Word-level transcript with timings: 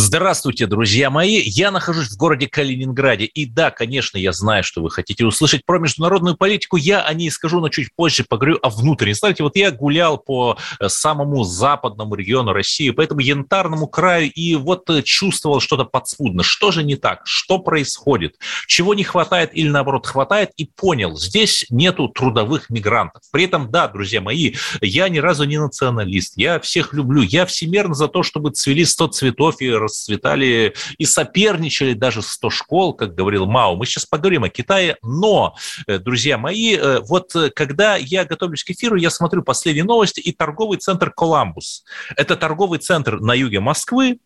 Здравствуйте, 0.00 0.68
друзья 0.68 1.10
мои. 1.10 1.40
Я 1.44 1.72
нахожусь 1.72 2.06
в 2.06 2.16
городе 2.16 2.46
Калининграде. 2.46 3.24
И 3.24 3.46
да, 3.46 3.72
конечно, 3.72 4.16
я 4.16 4.30
знаю, 4.30 4.62
что 4.62 4.80
вы 4.80 4.92
хотите 4.92 5.26
услышать 5.26 5.66
про 5.66 5.80
международную 5.80 6.36
политику. 6.36 6.76
Я 6.76 7.00
о 7.00 7.12
ней 7.14 7.32
скажу, 7.32 7.58
но 7.58 7.68
чуть 7.68 7.88
позже 7.96 8.24
поговорю 8.26 8.60
о 8.62 8.70
внутренней. 8.70 9.14
Знаете, 9.14 9.42
вот 9.42 9.56
я 9.56 9.72
гулял 9.72 10.16
по 10.16 10.56
э, 10.78 10.88
самому 10.88 11.42
западному 11.42 12.14
региону 12.14 12.52
России, 12.52 12.90
по 12.90 13.00
этому 13.00 13.22
янтарному 13.22 13.88
краю, 13.88 14.30
и 14.30 14.54
вот 14.54 14.88
э, 14.88 15.02
чувствовал 15.02 15.58
что-то 15.58 15.82
подспудно. 15.82 16.44
Что 16.44 16.70
же 16.70 16.84
не 16.84 16.94
так? 16.94 17.22
Что 17.24 17.58
происходит? 17.58 18.36
Чего 18.68 18.94
не 18.94 19.02
хватает 19.02 19.50
или, 19.52 19.68
наоборот, 19.68 20.06
хватает? 20.06 20.52
И 20.56 20.66
понял, 20.66 21.18
здесь 21.18 21.66
нету 21.70 22.06
трудовых 22.06 22.70
мигрантов. 22.70 23.22
При 23.32 23.46
этом, 23.46 23.68
да, 23.72 23.88
друзья 23.88 24.20
мои, 24.20 24.54
я 24.80 25.08
ни 25.08 25.18
разу 25.18 25.42
не 25.42 25.58
националист. 25.58 26.34
Я 26.36 26.60
всех 26.60 26.92
люблю. 26.92 27.22
Я 27.22 27.46
всемерно 27.46 27.94
за 27.94 28.06
то, 28.06 28.22
чтобы 28.22 28.52
цвели 28.52 28.84
100 28.84 29.08
цветов 29.08 29.60
и 29.60 29.87
расцветали 29.88 30.74
и 30.98 31.04
соперничали 31.04 31.94
даже 31.94 32.22
100 32.22 32.50
школ, 32.50 32.94
как 32.94 33.14
говорил 33.14 33.46
Мао. 33.46 33.76
Мы 33.76 33.86
сейчас 33.86 34.06
поговорим 34.06 34.44
о 34.44 34.48
Китае, 34.48 34.96
но, 35.02 35.56
э, 35.86 35.98
друзья 35.98 36.38
мои, 36.38 36.76
э, 36.76 37.00
вот 37.00 37.34
э, 37.34 37.50
когда 37.50 37.96
я 37.96 38.24
готовлюсь 38.24 38.64
к 38.64 38.70
эфиру, 38.70 38.96
я 38.96 39.10
смотрю 39.10 39.42
последние 39.42 39.84
новости 39.84 40.20
и 40.20 40.32
торговый 40.32 40.78
центр 40.78 41.10
«Коламбус». 41.10 41.84
Это 42.16 42.36
торговый 42.36 42.78
центр 42.78 43.18
на 43.20 43.34
юге 43.34 43.60
Москвы, 43.60 44.18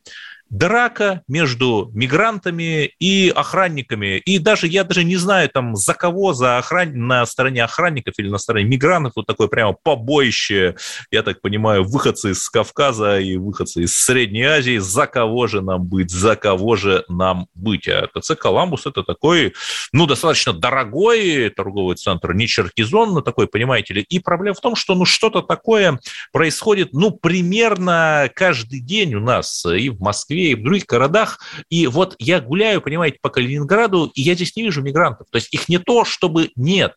драка 0.52 1.22
между 1.28 1.90
мигрантами 1.94 2.92
и 3.00 3.32
охранниками. 3.34 4.18
И 4.18 4.38
даже 4.38 4.66
я 4.66 4.84
даже 4.84 5.02
не 5.02 5.16
знаю, 5.16 5.48
там, 5.48 5.74
за 5.74 5.94
кого, 5.94 6.34
за 6.34 6.58
охран... 6.58 6.92
на 6.94 7.24
стороне 7.24 7.64
охранников 7.64 8.14
или 8.18 8.28
на 8.28 8.36
стороне 8.36 8.66
мигрантов, 8.66 9.14
вот 9.16 9.26
такое 9.26 9.48
прямо 9.48 9.74
побоище, 9.82 10.76
я 11.10 11.22
так 11.22 11.40
понимаю, 11.40 11.84
выходцы 11.84 12.32
из 12.32 12.48
Кавказа 12.50 13.18
и 13.18 13.38
выходцы 13.38 13.84
из 13.84 13.96
Средней 13.96 14.42
Азии, 14.42 14.76
за 14.76 15.06
кого 15.06 15.46
же 15.46 15.62
нам 15.62 15.84
быть, 15.84 16.10
за 16.10 16.36
кого 16.36 16.76
же 16.76 17.04
нам 17.08 17.46
быть. 17.54 17.88
А 17.88 18.06
ТЦ 18.06 18.32
«Коламбус»– 18.38 18.84
это 18.86 19.02
такой, 19.02 19.54
ну, 19.92 20.06
достаточно 20.06 20.52
дорогой 20.52 21.48
торговый 21.48 21.96
центр, 21.96 22.34
не 22.34 22.46
Черкизон, 22.46 23.14
но 23.14 23.22
такой, 23.22 23.46
понимаете 23.46 23.94
ли. 23.94 24.02
И 24.02 24.18
проблема 24.18 24.54
в 24.54 24.60
том, 24.60 24.76
что, 24.76 24.94
ну, 24.94 25.06
что-то 25.06 25.40
такое 25.40 25.98
происходит, 26.30 26.92
ну, 26.92 27.10
примерно 27.10 28.30
каждый 28.34 28.80
день 28.80 29.14
у 29.14 29.20
нас 29.20 29.64
и 29.64 29.88
в 29.88 30.00
Москве, 30.00 30.41
Москве 30.42 30.52
и 30.52 30.54
в 30.54 30.62
других 30.62 30.86
городах. 30.86 31.40
И 31.70 31.86
вот 31.86 32.14
я 32.18 32.40
гуляю, 32.40 32.80
понимаете, 32.80 33.18
по 33.20 33.30
Калининграду, 33.30 34.10
и 34.14 34.22
я 34.22 34.34
здесь 34.34 34.56
не 34.56 34.62
вижу 34.62 34.82
мигрантов. 34.82 35.28
То 35.30 35.36
есть 35.36 35.52
их 35.52 35.68
не 35.68 35.78
то, 35.78 36.04
чтобы 36.04 36.50
нет. 36.56 36.94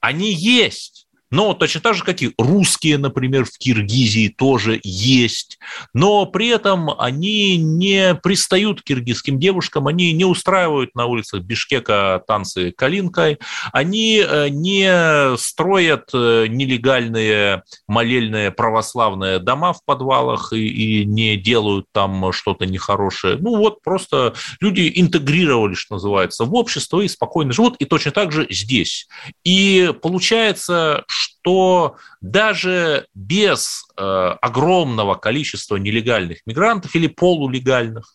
Они 0.00 0.32
есть. 0.32 1.03
Но 1.34 1.52
точно 1.52 1.80
так 1.80 1.94
же, 1.96 2.04
как 2.04 2.22
и 2.22 2.32
русские, 2.38 2.96
например, 2.96 3.44
в 3.44 3.58
Киргизии 3.58 4.28
тоже 4.28 4.78
есть. 4.84 5.58
Но 5.92 6.26
при 6.26 6.46
этом 6.46 6.92
они 6.96 7.56
не 7.56 8.14
пристают 8.14 8.82
к 8.82 8.84
киргизским 8.84 9.40
девушкам, 9.40 9.88
они 9.88 10.12
не 10.12 10.24
устраивают 10.24 10.94
на 10.94 11.06
улицах 11.06 11.42
Бишкека 11.42 12.22
танцы 12.28 12.70
калинкой, 12.70 13.40
они 13.72 14.22
э, 14.24 14.48
не 14.48 15.36
строят 15.36 16.10
э, 16.14 16.46
нелегальные 16.46 17.64
молельные 17.88 18.52
православные 18.52 19.40
дома 19.40 19.72
в 19.72 19.84
подвалах 19.84 20.52
и, 20.52 20.68
и 20.68 21.04
не 21.04 21.36
делают 21.36 21.86
там 21.90 22.32
что-то 22.32 22.64
нехорошее. 22.64 23.38
Ну 23.40 23.56
вот 23.56 23.82
просто 23.82 24.34
люди 24.60 24.92
интегрировали, 24.94 25.74
что 25.74 25.94
называется, 25.94 26.44
в 26.44 26.54
общество 26.54 27.00
и 27.00 27.08
спокойно 27.08 27.52
живут, 27.52 27.74
и 27.80 27.86
точно 27.86 28.12
так 28.12 28.30
же 28.30 28.46
здесь. 28.50 29.08
И 29.42 29.92
получается, 30.00 31.02
что 31.24 31.96
даже 32.20 33.06
без 33.14 33.86
э, 33.96 34.02
огромного 34.02 35.14
количества 35.14 35.76
нелегальных 35.76 36.40
мигрантов 36.46 36.94
или 36.94 37.06
полулегальных 37.06 38.14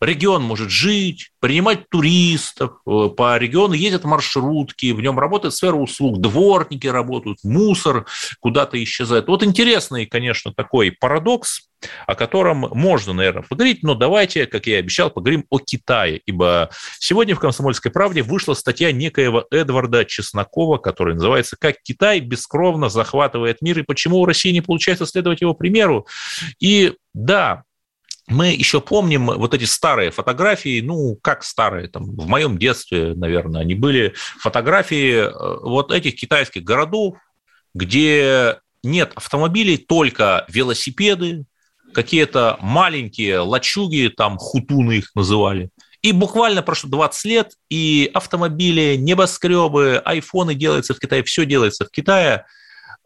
регион 0.00 0.42
может 0.42 0.70
жить, 0.70 1.30
принимать 1.40 1.88
туристов, 1.88 2.78
э, 2.86 3.08
по 3.16 3.36
региону 3.38 3.74
ездят 3.74 4.04
маршрутки, 4.04 4.92
в 4.92 5.00
нем 5.00 5.18
работает 5.18 5.54
сфера 5.54 5.74
услуг, 5.74 6.20
дворники 6.20 6.86
работают, 6.86 7.38
мусор 7.42 8.06
куда-то 8.40 8.82
исчезает. 8.82 9.26
Вот 9.26 9.42
интересный, 9.42 10.06
конечно, 10.06 10.52
такой 10.52 10.92
парадокс, 10.92 11.68
о 12.06 12.14
котором 12.14 12.60
можно, 12.72 13.12
наверное, 13.12 13.42
поговорить, 13.42 13.82
но 13.82 13.94
давайте, 13.94 14.46
как 14.46 14.66
я 14.66 14.76
и 14.76 14.80
обещал, 14.80 15.10
поговорим 15.10 15.44
о 15.50 15.58
Китае, 15.58 16.20
ибо 16.26 16.70
сегодня 16.98 17.34
в 17.34 17.40
«Комсомольской 17.40 17.90
правде» 17.90 18.22
вышла 18.22 18.54
статья 18.54 18.92
некоего 18.92 19.46
Эдварда 19.50 20.04
Чеснокова, 20.04 20.78
которая 20.78 21.14
называется 21.14 21.56
«Как 21.58 21.76
Китай 21.82 22.20
бескровно 22.20 22.88
захватывает 22.88 23.62
мир 23.62 23.78
и 23.80 23.82
почему 23.82 24.18
у 24.18 24.26
России 24.26 24.50
не 24.50 24.60
получается 24.60 25.06
следовать 25.06 25.40
его 25.40 25.54
примеру». 25.54 26.06
И 26.60 26.94
да, 27.12 27.64
мы 28.26 28.48
еще 28.48 28.80
помним 28.80 29.26
вот 29.26 29.52
эти 29.54 29.64
старые 29.64 30.10
фотографии, 30.10 30.80
ну, 30.80 31.18
как 31.20 31.44
старые, 31.44 31.88
там, 31.88 32.04
в 32.04 32.26
моем 32.26 32.58
детстве, 32.58 33.14
наверное, 33.14 33.60
они 33.60 33.74
были 33.74 34.14
фотографии 34.38 35.14
э, 35.14 35.58
вот 35.62 35.92
этих 35.92 36.14
китайских 36.16 36.64
городов, 36.64 37.16
где 37.74 38.58
нет 38.82 39.12
автомобилей, 39.14 39.76
только 39.76 40.44
велосипеды, 40.48 41.44
какие-то 41.94 42.58
маленькие 42.60 43.38
лачуги, 43.38 44.12
там 44.14 44.36
хутуны 44.38 44.98
их 44.98 45.14
называли. 45.14 45.70
И 46.02 46.12
буквально 46.12 46.62
прошло 46.62 46.90
20 46.90 47.24
лет, 47.24 47.52
и 47.70 48.10
автомобили, 48.12 48.96
небоскребы, 48.96 50.02
айфоны 50.04 50.54
делаются 50.54 50.92
в 50.92 50.98
Китае, 50.98 51.22
все 51.22 51.46
делается 51.46 51.86
в 51.86 51.90
Китае. 51.90 52.44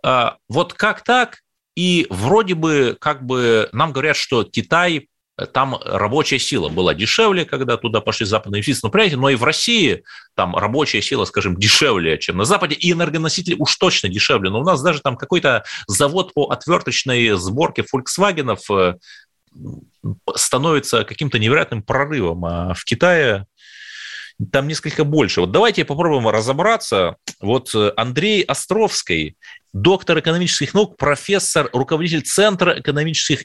А, 0.03 0.39
вот 0.49 0.75
как 0.75 1.05
так? 1.05 1.39
И 1.77 2.09
вроде 2.11 2.55
бы, 2.55 2.97
как 3.01 3.25
бы 3.25 3.69
нам 3.71 3.93
говорят, 3.93 4.17
что 4.17 4.43
Китай 4.43 5.09
там 5.47 5.79
рабочая 5.85 6.39
сила 6.39 6.69
была 6.69 6.95
дешевле, 6.95 7.45
когда 7.45 7.77
туда 7.77 8.01
пошли 8.01 8.27
западные 8.27 8.59
инвестиции. 8.59 8.81
Но, 8.83 8.91
понимаете, 8.91 9.17
но 9.17 9.31
и 9.31 9.37
в 9.37 9.45
России 9.45 10.03
там 10.35 10.57
рабочая 10.57 11.01
сила, 11.01 11.25
скажем, 11.25 11.57
дешевле, 11.57 12.19
чем 12.19 12.37
на 12.37 12.45
Западе, 12.45 12.75
и 12.75 12.93
энергоносители 12.93 13.55
уж 13.59 13.77
точно 13.77 14.09
дешевле. 14.09 14.51
Но 14.51 14.61
у 14.61 14.65
нас 14.65 14.83
даже 14.83 15.01
там 15.01 15.17
какой-то 15.17 15.65
завод 15.87 16.35
по 16.35 16.49
отверточной 16.49 17.31
сборке 17.37 17.83
Volkswagen 17.83 18.59
э, 18.71 18.95
становится 20.35 21.05
каким-то 21.05 21.39
невероятным 21.39 21.83
прорывом. 21.83 22.45
А 22.45 22.75
в 22.75 22.85
Китае 22.85 23.47
там 24.53 24.69
несколько 24.69 25.05
больше. 25.05 25.41
Вот 25.41 25.51
давайте 25.51 25.85
попробуем 25.85 26.29
разобраться. 26.29 27.17
Вот 27.41 27.75
э, 27.75 27.93
Андрей 27.97 28.43
Островский, 28.43 29.37
доктор 29.73 30.19
экономических 30.21 30.75
наук, 30.75 30.97
профессор, 30.97 31.69
руководитель 31.73 32.23
Центра 32.23 32.79
экономических 32.79 33.45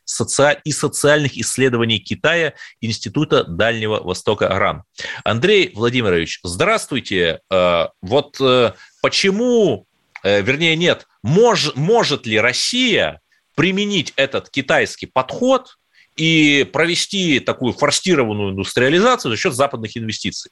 и 0.64 0.72
социальных 0.72 1.38
исследований 1.38 2.00
Китая 2.00 2.54
Института 2.82 3.44
Дальнего 3.44 4.02
Востока 4.02 4.48
РАН. 4.50 4.84
Андрей 5.24 5.72
Владимирович, 5.74 6.40
здравствуйте. 6.44 7.40
Э, 7.52 7.88
вот 8.02 8.38
э, 8.40 8.74
почему, 9.02 9.86
вернее 10.24 10.76
нет, 10.76 11.08
мож, 11.22 11.74
может 11.76 12.26
ли 12.26 12.40
Россия 12.40 13.20
применить 13.56 14.14
этот 14.16 14.50
китайский 14.50 15.06
подход 15.06 15.78
и 16.16 16.68
провести 16.72 17.40
такую 17.40 17.74
форсированную 17.74 18.52
индустриализацию 18.52 19.32
за 19.32 19.38
счет 19.38 19.54
западных 19.54 19.98
инвестиций? 19.98 20.52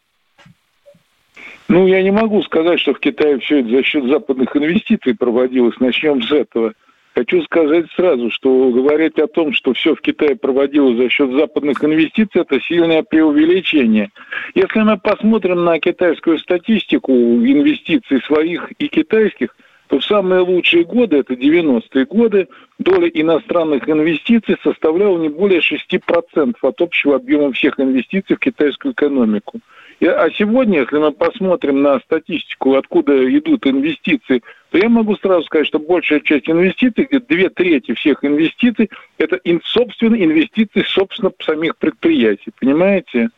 Ну, 1.72 1.88
я 1.88 2.04
не 2.04 2.12
могу 2.12 2.44
сказать, 2.44 2.82
что 2.82 2.94
в 2.94 3.00
Китае 3.00 3.40
все 3.40 3.62
это 3.62 3.70
за 3.70 3.84
счет 3.84 4.04
западных 4.04 4.58
инвестиций 4.58 5.16
проводилось. 5.16 5.80
Начнем 5.80 6.22
с 6.22 6.30
этого. 6.30 6.74
Хочу 7.16 7.42
сказать 7.44 7.86
сразу, 7.96 8.30
что 8.30 8.72
говорить 8.72 9.18
о 9.20 9.28
том, 9.28 9.54
что 9.54 9.72
все 9.72 9.96
в 9.96 10.02
Китае 10.02 10.36
проводилось 10.36 10.98
за 10.98 11.10
счет 11.10 11.32
западных 11.32 11.82
инвестиций, 11.82 12.42
это 12.42 12.60
сильное 12.60 13.04
преувеличение. 13.04 14.10
Если 14.54 14.82
мы 14.82 14.98
посмотрим 14.98 15.64
на 15.64 15.80
китайскую 15.80 16.40
статистику 16.40 17.14
инвестиций 17.14 18.22
своих 18.24 18.70
и 18.78 18.90
китайских, 18.90 19.56
то 19.88 20.00
в 20.00 20.04
самые 20.04 20.42
лучшие 20.42 20.84
годы, 20.84 21.20
это 21.20 21.36
90-е 21.36 22.06
годы, 22.06 22.50
доля 22.80 23.08
иностранных 23.08 23.88
инвестиций 23.88 24.58
составляла 24.62 25.18
не 25.18 25.30
более 25.30 25.62
6% 25.62 26.56
от 26.62 26.82
общего 26.82 27.16
объема 27.16 27.54
всех 27.54 27.80
инвестиций 27.80 28.36
в 28.36 28.40
китайскую 28.40 28.94
экономику. 28.94 29.62
А 30.04 30.30
сегодня, 30.32 30.80
если 30.80 30.98
мы 30.98 31.12
посмотрим 31.12 31.84
на 31.84 32.00
статистику, 32.00 32.76
откуда 32.76 33.14
идут 33.38 33.68
инвестиции, 33.68 34.42
то 34.72 34.78
я 34.80 34.90
могу 34.90 35.16
сразу 35.18 35.44
сказать, 35.44 35.68
что 35.68 35.78
большая 35.78 36.22
часть 36.22 36.50
инвестиций, 36.50 37.06
где 37.06 37.20
две 37.20 37.50
трети 37.50 37.94
всех 37.94 38.24
инвестиций, 38.24 38.90
это 39.20 39.40
собственные 39.64 40.26
инвестиции, 40.26 40.84
собственно, 40.88 41.32
самих 41.46 41.78
предприятий. 41.78 42.52
Понимаете? 42.60 43.30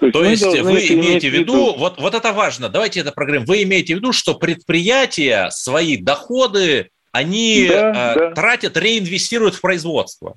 То 0.00 0.06
есть, 0.06 0.42
То 0.42 0.50
есть 0.50 0.60
вы 0.62 0.78
имеете 0.98 1.30
в 1.30 1.32
виду, 1.32 1.52
виду, 1.52 1.74
вот, 1.78 1.98
вот 1.98 2.14
это 2.14 2.32
важно, 2.32 2.68
давайте 2.68 3.00
это 3.00 3.12
проговорим, 3.12 3.44
вы 3.44 3.62
имеете 3.62 3.94
в 3.94 3.98
виду, 3.98 4.12
что 4.12 4.34
предприятия 4.34 5.48
свои 5.50 5.96
доходы 5.98 6.90
они 7.12 7.66
да, 7.68 8.14
э, 8.14 8.18
да. 8.18 8.30
тратят, 8.32 8.76
реинвестируют 8.76 9.56
в 9.56 9.60
производство. 9.60 10.36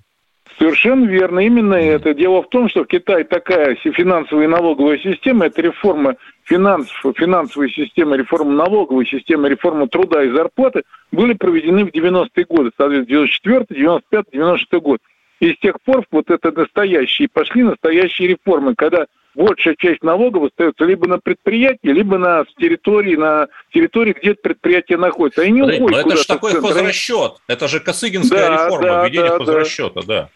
Совершенно 0.64 1.06
верно. 1.06 1.42
Именно 1.42 1.74
это. 1.74 2.14
Дело 2.14 2.42
в 2.42 2.48
том, 2.48 2.70
что 2.70 2.86
в 2.86 2.88
Китае 2.88 3.26
такая 3.26 3.76
финансовая 3.76 4.46
и 4.46 4.48
налоговая 4.48 4.98
система, 4.98 5.48
это 5.48 5.62
реформа 5.62 6.16
финансов, 6.46 7.18
финансовой 7.18 7.70
системы, 7.70 8.16
реформа 8.16 8.54
налоговой 8.54 9.06
системы, 9.06 9.50
реформа 9.50 9.90
труда 9.90 10.24
и 10.24 10.30
зарплаты 10.30 10.84
были 11.12 11.34
проведены 11.34 11.84
в 11.84 11.90
90-е 11.90 12.46
годы, 12.46 12.72
соответственно, 12.78 13.26
94 13.26 13.66
95 13.70 14.26
96 14.32 14.74
год. 14.82 15.00
И 15.42 15.52
с 15.52 15.60
тех 15.60 15.82
пор 15.82 16.06
вот 16.12 16.32
это 16.32 16.52
настоящие, 16.54 17.28
пошли 17.28 17.64
настоящие 17.64 18.30
реформы, 18.30 18.74
когда 18.76 19.08
большая 19.36 19.76
часть 19.78 20.02
налогов 20.02 20.46
остается 20.46 20.86
либо 20.86 21.10
на 21.10 21.20
предприятии, 21.20 21.90
либо 21.90 22.18
на 22.18 22.46
территории, 22.58 23.18
на 23.18 23.48
территории, 23.74 24.16
где 24.18 24.34
предприятие 24.34 24.98
находится. 24.98 25.42
Они 25.42 25.52
не 25.52 25.62
уходят 25.62 26.06
Но 26.06 26.12
это 26.12 26.16
же 26.16 26.26
такой 26.26 26.54
хозрасчет. 26.54 27.34
Это 27.50 27.68
же 27.68 27.82
Косыгинская 27.82 28.48
да, 28.48 28.54
реформа, 28.54 28.88
да, 28.88 29.06
введение 29.06 29.30
да, 29.32 29.38
хозрасчета, 29.40 30.02
да. 30.04 30.08
да. 30.08 30.30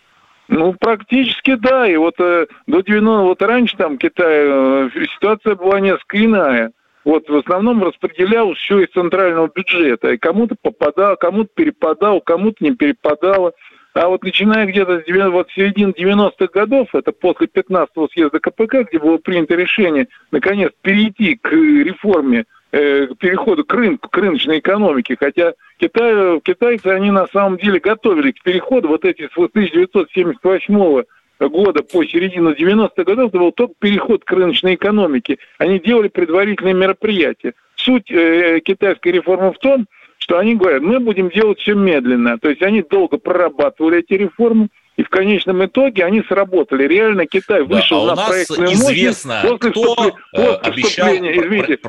Ну, 0.48 0.74
практически 0.74 1.56
да. 1.56 1.88
И 1.88 1.98
вот 1.98 2.16
э, 2.20 2.48
до 2.68 2.82
90 2.82 3.24
вот 3.24 3.42
раньше 3.42 3.76
там 3.78 3.98
Китай, 3.98 4.46
э, 4.48 4.90
ситуация 5.16 5.56
была 5.56 5.80
несколько 5.80 6.24
иная. 6.24 6.72
Вот 7.04 7.30
в 7.30 7.36
основном 7.38 7.84
распределял 7.84 8.54
все 8.54 8.80
из 8.80 8.90
центрального 8.92 9.50
бюджета. 9.54 10.12
И 10.12 10.18
кому-то 10.18 10.56
попадал, 10.62 11.16
кому-то 11.18 11.50
перепадал, 11.54 12.22
кому-то 12.22 12.64
не 12.64 12.76
перепадало. 12.76 13.54
А 13.94 14.08
вот 14.10 14.24
начиная 14.24 14.66
где-то 14.66 15.02
с 15.02 15.30
вот 15.32 15.50
середины 15.52 15.92
90-х 15.92 16.48
годов, 16.54 16.90
это 16.94 17.12
после 17.12 17.48
15-го 17.48 18.08
съезда 18.10 18.40
КПК, 18.40 18.84
где 18.84 19.00
было 19.00 19.18
принято 19.18 19.56
решение, 19.56 20.08
наконец, 20.32 20.72
перейти 20.82 21.36
к 21.36 21.52
реформе 21.52 22.46
Э, 22.74 23.08
переходу 23.18 23.64
к 23.64 23.74
рынку, 23.74 24.10
к 24.10 24.18
рыночной 24.18 24.60
экономике, 24.60 25.16
хотя 25.18 25.54
Китай, 25.80 26.42
китайцы, 26.42 26.88
они 26.88 27.12
на 27.12 27.26
самом 27.28 27.58
деле 27.58 27.80
готовили 27.80 28.32
к 28.32 28.44
переходу, 28.44 28.90
вот 28.90 29.06
эти 29.06 29.30
с 29.30 29.38
1978 29.38 31.04
года 31.40 31.84
по 31.84 32.04
середину 32.04 32.52
90-х 32.52 33.04
годов, 33.04 33.30
это 33.30 33.40
был 33.40 33.52
только 33.54 33.74
переход 33.80 34.26
к 34.26 34.32
рыночной 34.32 34.76
экономике. 34.76 35.38
Они 35.60 35.80
делали 35.80 36.10
предварительные 36.10 36.74
мероприятия. 36.74 37.54
Суть 37.76 38.12
э, 38.12 38.60
китайской 38.60 39.14
реформы 39.14 39.54
в 39.54 39.60
том, 39.60 39.86
что 40.18 40.38
они 40.38 40.56
говорят, 40.56 40.82
мы 40.82 41.00
будем 41.00 41.30
делать 41.30 41.60
все 41.60 41.74
медленно. 41.74 42.38
То 42.38 42.50
есть 42.50 42.62
они 42.64 42.82
долго 42.82 43.18
прорабатывали 43.18 44.00
эти 44.00 44.14
реформы, 44.14 44.68
и 44.98 45.04
в 45.04 45.10
конечном 45.10 45.64
итоге 45.64 46.04
они 46.04 46.22
сработали. 46.28 46.86
Реально 46.86 47.28
Китай 47.28 47.62
вышел 47.62 48.08
да, 48.08 48.12
а 48.12 48.16
на 48.18 48.26
проектную 48.26 48.74
известно, 48.74 49.36
мощность 49.36 49.62
после, 49.62 49.72
кто 49.72 49.84
вступления, 49.84 50.18
после 50.34 50.52
э, 50.52 50.58
обещал... 50.58 51.08
извините, 51.16 51.80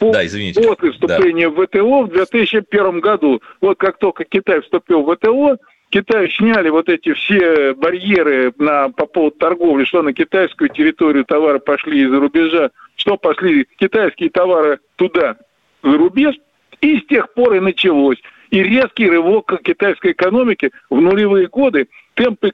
да, 0.00 0.24
извините. 0.24 0.62
после 0.62 0.92
вступления 0.92 1.50
да. 1.50 1.54
в 1.54 1.66
ВТО 1.66 2.02
в 2.02 2.10
2001 2.10 3.00
году. 3.00 3.40
Вот 3.60 3.78
как 3.78 3.98
только 3.98 4.24
Китай 4.24 4.60
вступил 4.60 5.02
в 5.02 5.14
ВТО, 5.14 5.56
Китай 5.90 6.28
сняли 6.30 6.70
вот 6.70 6.88
эти 6.88 7.12
все 7.12 7.72
барьеры 7.74 8.52
на, 8.58 8.88
по 8.88 9.06
поводу 9.06 9.36
торговли, 9.36 9.84
что 9.84 10.02
на 10.02 10.12
китайскую 10.12 10.68
территорию 10.70 11.24
товары 11.24 11.60
пошли 11.60 12.02
из-за 12.02 12.18
рубежа, 12.18 12.70
что 12.96 13.16
пошли 13.16 13.68
китайские 13.78 14.30
товары 14.30 14.80
туда, 14.96 15.36
за 15.84 15.96
рубеж, 15.96 16.34
и 16.80 16.98
с 16.98 17.06
тех 17.06 17.32
пор 17.32 17.54
и 17.54 17.60
началось. 17.60 18.18
И 18.50 18.62
резкий 18.62 19.08
рывок 19.08 19.62
китайской 19.62 20.12
экономики 20.12 20.70
в 20.90 21.00
нулевые 21.00 21.46
годы 21.46 21.88
темпы 22.14 22.52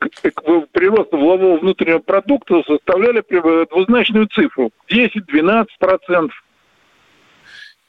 прироста 0.72 1.16
валового 1.16 1.58
внутреннего 1.58 1.98
продукта 1.98 2.62
составляли 2.66 3.22
двузначную 3.70 4.26
цифру 4.26 4.70
10-12 4.90 5.66
процентов. 5.78 6.42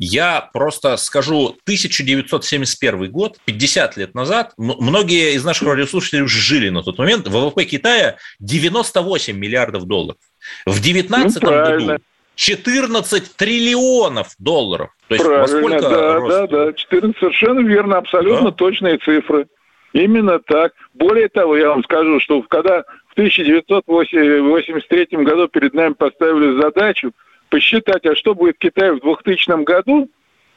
Я 0.03 0.49
просто 0.51 0.97
скажу, 0.97 1.57
1971 1.65 3.11
год, 3.11 3.37
50 3.45 3.97
лет 3.97 4.15
назад, 4.15 4.51
многие 4.57 5.35
из 5.35 5.45
наших 5.45 5.67
радиослушателей 5.67 6.23
уже 6.23 6.39
жили 6.39 6.69
на 6.69 6.81
тот 6.81 6.97
момент, 6.97 7.27
ВВП 7.27 7.65
Китая 7.65 8.15
98 8.39 9.37
миллиардов 9.37 9.85
долларов. 9.85 10.17
В 10.65 10.81
2019 10.81 11.43
ну, 11.43 11.49
году 11.49 11.97
14 12.33 13.35
триллионов 13.35 14.29
долларов. 14.39 14.89
То 15.07 15.13
есть 15.13 15.23
правильно, 15.23 15.43
во 15.43 15.47
сколько 15.47 15.89
да, 15.89 16.13
рост? 16.15 16.35
да, 16.35 16.47
да, 16.47 16.73
14, 16.73 17.19
совершенно 17.19 17.59
верно, 17.59 17.97
абсолютно 17.99 18.49
да? 18.49 18.55
точные 18.57 18.97
цифры. 18.97 19.45
Именно 19.93 20.39
так. 20.39 20.73
Более 20.95 21.29
того, 21.29 21.55
я 21.55 21.69
вам 21.69 21.83
скажу, 21.83 22.19
что 22.21 22.41
когда 22.41 22.85
в 23.09 23.13
1983 23.13 25.07
году 25.23 25.47
перед 25.47 25.75
нами 25.75 25.93
поставили 25.93 26.59
задачу 26.59 27.11
посчитать, 27.51 28.05
а 28.07 28.15
что 28.15 28.33
будет 28.33 28.55
в 28.55 28.59
Китае 28.59 28.93
в 28.93 29.01
2000 29.01 29.63
году, 29.63 30.09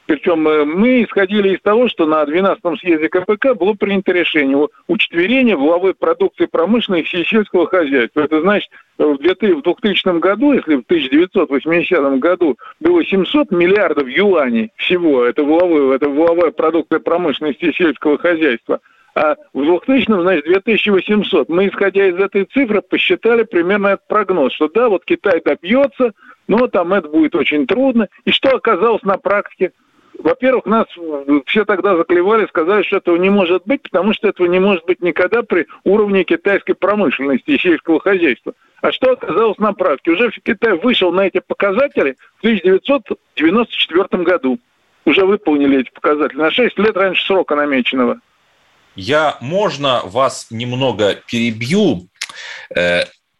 причем 0.06 0.46
э, 0.46 0.64
мы 0.64 1.02
исходили 1.02 1.54
из 1.54 1.60
того, 1.60 1.88
что 1.88 2.06
на 2.06 2.22
12-м 2.22 2.78
съезде 2.78 3.08
КПК 3.08 3.54
было 3.54 3.72
принято 3.72 4.12
решение 4.12 4.68
учетверения 4.86 5.56
валовой 5.56 5.94
продукции 5.94 6.46
промышленности 6.46 7.16
и 7.16 7.24
сельского 7.24 7.66
хозяйства. 7.66 8.20
Это 8.20 8.40
значит, 8.42 8.70
в 8.98 9.16
2000 9.18 10.18
году, 10.20 10.52
если 10.52 10.76
в 10.76 10.84
1980 10.84 12.18
году 12.18 12.56
было 12.80 13.04
700 13.04 13.50
миллиардов 13.50 14.06
юаней 14.08 14.70
всего, 14.76 15.24
это 15.24 15.42
валовая, 15.42 15.96
это 15.96 16.08
валовая 16.08 16.50
продукция 16.50 17.00
промышленности 17.00 17.64
и 17.64 17.72
сельского 17.74 18.18
хозяйства, 18.18 18.80
а 19.14 19.36
в 19.54 19.64
2000 19.64 20.20
значит, 20.20 20.44
2800. 20.44 21.48
Мы, 21.48 21.68
исходя 21.68 22.06
из 22.06 22.16
этой 22.16 22.44
цифры, 22.44 22.82
посчитали 22.82 23.44
примерно 23.44 23.88
этот 23.88 24.06
прогноз, 24.06 24.52
что 24.52 24.68
да, 24.68 24.88
вот 24.88 25.04
Китай 25.04 25.40
добьется, 25.42 26.12
но 26.46 26.68
там 26.68 26.92
это 26.92 27.08
будет 27.08 27.34
очень 27.34 27.66
трудно. 27.66 28.08
И 28.24 28.30
что 28.30 28.56
оказалось 28.56 29.02
на 29.02 29.16
практике? 29.16 29.72
Во-первых, 30.18 30.66
нас 30.66 30.86
все 31.46 31.64
тогда 31.64 31.96
заклевали, 31.96 32.46
сказали, 32.46 32.84
что 32.84 32.98
этого 32.98 33.16
не 33.16 33.30
может 33.30 33.64
быть, 33.66 33.82
потому 33.82 34.14
что 34.14 34.28
этого 34.28 34.46
не 34.46 34.60
может 34.60 34.84
быть 34.86 35.02
никогда 35.02 35.42
при 35.42 35.66
уровне 35.82 36.24
китайской 36.24 36.74
промышленности 36.74 37.50
и 37.50 37.58
сельского 37.58 37.98
хозяйства. 38.00 38.54
А 38.80 38.92
что 38.92 39.12
оказалось 39.12 39.58
на 39.58 39.72
практике? 39.72 40.12
Уже 40.12 40.30
Китай 40.30 40.74
вышел 40.76 41.10
на 41.10 41.22
эти 41.22 41.40
показатели 41.40 42.16
в 42.36 42.44
1994 42.44 44.22
году. 44.22 44.60
Уже 45.04 45.24
выполнили 45.24 45.80
эти 45.80 45.90
показатели 45.90 46.38
на 46.38 46.50
6 46.50 46.78
лет 46.78 46.96
раньше 46.96 47.26
срока 47.26 47.56
намеченного. 47.56 48.20
Я, 48.94 49.36
можно 49.40 50.02
вас 50.04 50.48
немного 50.50 51.16
перебью? 51.26 52.08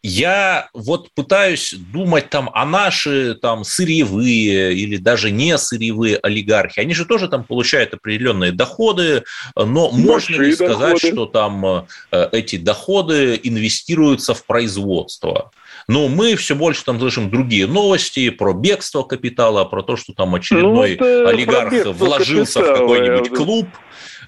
Э, 0.05 0.07
я 0.07 0.69
вот 0.73 1.09
пытаюсь 1.13 1.73
думать 1.73 2.29
там 2.29 2.49
о 2.53 2.65
наши 2.65 3.35
там 3.35 3.63
сырьевые 3.63 4.73
или 4.73 4.97
даже 4.97 5.31
не 5.31 5.57
сырьевые 5.57 6.17
олигархи. 6.17 6.79
Они 6.79 6.93
же 6.93 7.05
тоже 7.05 7.27
там 7.27 7.43
получают 7.43 7.93
определенные 7.93 8.51
доходы, 8.51 9.23
но 9.55 9.89
Большие 9.89 10.05
можно 10.05 10.35
ли 10.35 10.55
сказать, 10.55 10.79
доходы. 10.79 11.11
что 11.11 11.25
там 11.25 11.65
э, 12.11 12.29
эти 12.31 12.57
доходы 12.57 13.39
инвестируются 13.41 14.33
в 14.33 14.45
производство? 14.45 15.51
Но 15.87 16.07
мы 16.07 16.35
все 16.35 16.55
больше 16.55 16.83
там 16.83 16.99
слышим 16.99 17.29
другие 17.29 17.67
новости 17.67 18.29
про 18.31 18.53
бегство 18.53 19.03
капитала, 19.03 19.65
про 19.65 19.83
то, 19.83 19.95
что 19.95 20.13
там 20.13 20.33
очередной 20.33 20.97
ну, 20.99 21.27
олигарх 21.27 21.85
вложился 21.85 22.61
в 22.61 22.65
какой-нибудь 22.65 23.29
клуб 23.29 23.67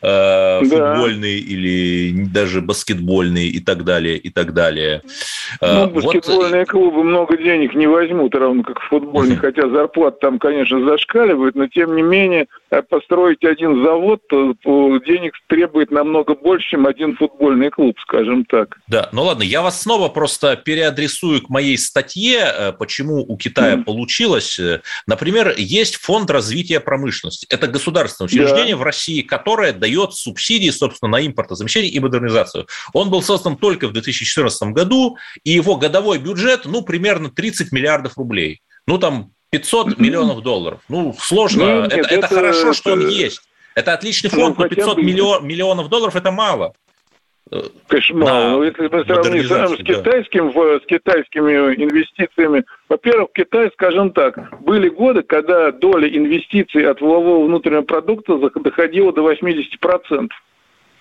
э, 0.02 0.60
футбольный 0.62 1.42
да. 1.42 1.48
или 1.54 2.26
даже 2.26 2.62
баскетбольный 2.62 3.48
и 3.48 3.60
так 3.60 3.84
далее, 3.84 4.18
и 4.18 4.30
так 4.30 4.54
далее. 4.54 5.02
Ну, 5.62 5.68
э, 5.68 5.88
баскетбольные 5.88 6.62
вот... 6.62 6.70
клубы 6.70 7.04
много 7.04 7.38
денег 7.38 7.74
не 7.76 7.88
возьмут, 7.88 8.36
равно 8.36 8.64
как 8.64 8.82
футбольные, 8.82 9.38
хотя 9.38 9.70
зарплата 9.70 10.18
там, 10.22 10.40
конечно, 10.40 10.84
зашкаливает, 10.86 11.56
но 11.56 11.68
тем 11.68 11.96
не 11.96 12.02
менее 12.02 12.48
построить 12.90 13.44
один 13.44 13.84
завод, 13.84 14.22
денег 14.30 15.34
требует 15.48 15.92
намного 15.92 16.36
больше, 16.36 16.70
чем 16.70 16.86
один 16.86 17.16
футбольный 17.16 17.70
клуб, 17.70 17.98
скажем 18.02 18.46
так. 18.46 18.78
Да, 18.88 19.10
ну 19.12 19.24
ладно, 19.24 19.44
я 19.44 19.62
вас 19.62 19.82
снова 19.82 20.10
просто 20.10 20.56
переадресую 20.56 21.42
к 21.42 21.50
моей 21.50 21.78
статье, 21.78 22.40
э, 22.40 22.72
почему 22.74 23.24
у 23.28 23.38
Китая 23.38 23.76
mm. 23.76 23.84
получилось. 23.84 24.60
Например, 25.06 25.54
есть 25.58 25.98
фонд 25.98 26.30
развития 26.30 26.80
промышленности. 26.80 27.48
Это 27.50 27.68
государственное 27.68 28.28
учреждение 28.28 28.76
да. 28.76 28.82
в 28.82 28.84
России, 28.84 29.22
которое 29.22 29.74
дает 29.74 30.14
субсидии, 30.14 30.70
собственно, 30.70 31.12
на 31.12 31.26
импортозамещение 31.26 31.92
и 31.92 32.00
модернизацию. 32.00 32.68
Он 32.94 33.10
был 33.10 33.22
создан 33.22 33.58
только 33.58 33.88
в 33.88 33.94
2014 33.94 34.70
году, 34.70 35.18
и 35.44 35.52
его 35.52 35.76
годовой 35.76 36.20
бюджет, 36.20 36.62
ну, 36.66 36.82
примерно 36.82 37.30
30 37.30 37.72
миллиардов 37.72 38.18
рублей. 38.18 38.62
Ну, 38.88 38.98
там 38.98 39.32
500 39.52 39.98
миллионов 39.98 40.42
долларов. 40.42 40.82
Ну, 40.90 41.16
сложно. 41.18 41.66
Ну, 41.66 41.82
нет, 41.84 41.94
это, 41.94 42.08
это, 42.08 42.16
это 42.16 42.28
хорошо, 42.28 42.74
что 42.74 42.94
он 42.94 43.08
есть. 43.08 43.42
Это 43.76 43.94
отличный 43.94 44.30
ну, 44.34 44.40
фонд, 44.40 44.58
ну, 44.58 44.64
но 44.64 44.70
500 44.70 44.98
миллион, 44.98 45.48
миллионов 45.48 45.90
долларов– 45.90 46.16
это 46.18 46.32
мало. 46.32 46.74
Конечно, 47.88 48.18
мало. 48.18 48.50
Но 48.50 48.64
если 48.64 48.88
мы 48.88 49.06
сравним 49.06 49.44
с, 49.44 49.78
китайским, 49.78 50.52
с 50.52 50.86
китайскими 50.86 51.76
инвестициями, 51.76 52.66
во-первых, 52.90 53.30
Китай, 53.34 53.70
скажем 53.74 54.12
так, 54.12 54.60
были 54.62 54.90
годы, 54.90 55.24
когда 55.24 55.72
доля 55.72 56.10
инвестиций 56.10 56.90
от 56.90 57.00
валового 57.00 57.46
внутреннего 57.46 57.84
продукта 57.84 58.38
доходила 58.38 59.14
до 59.14 59.32
80%. 59.32 60.30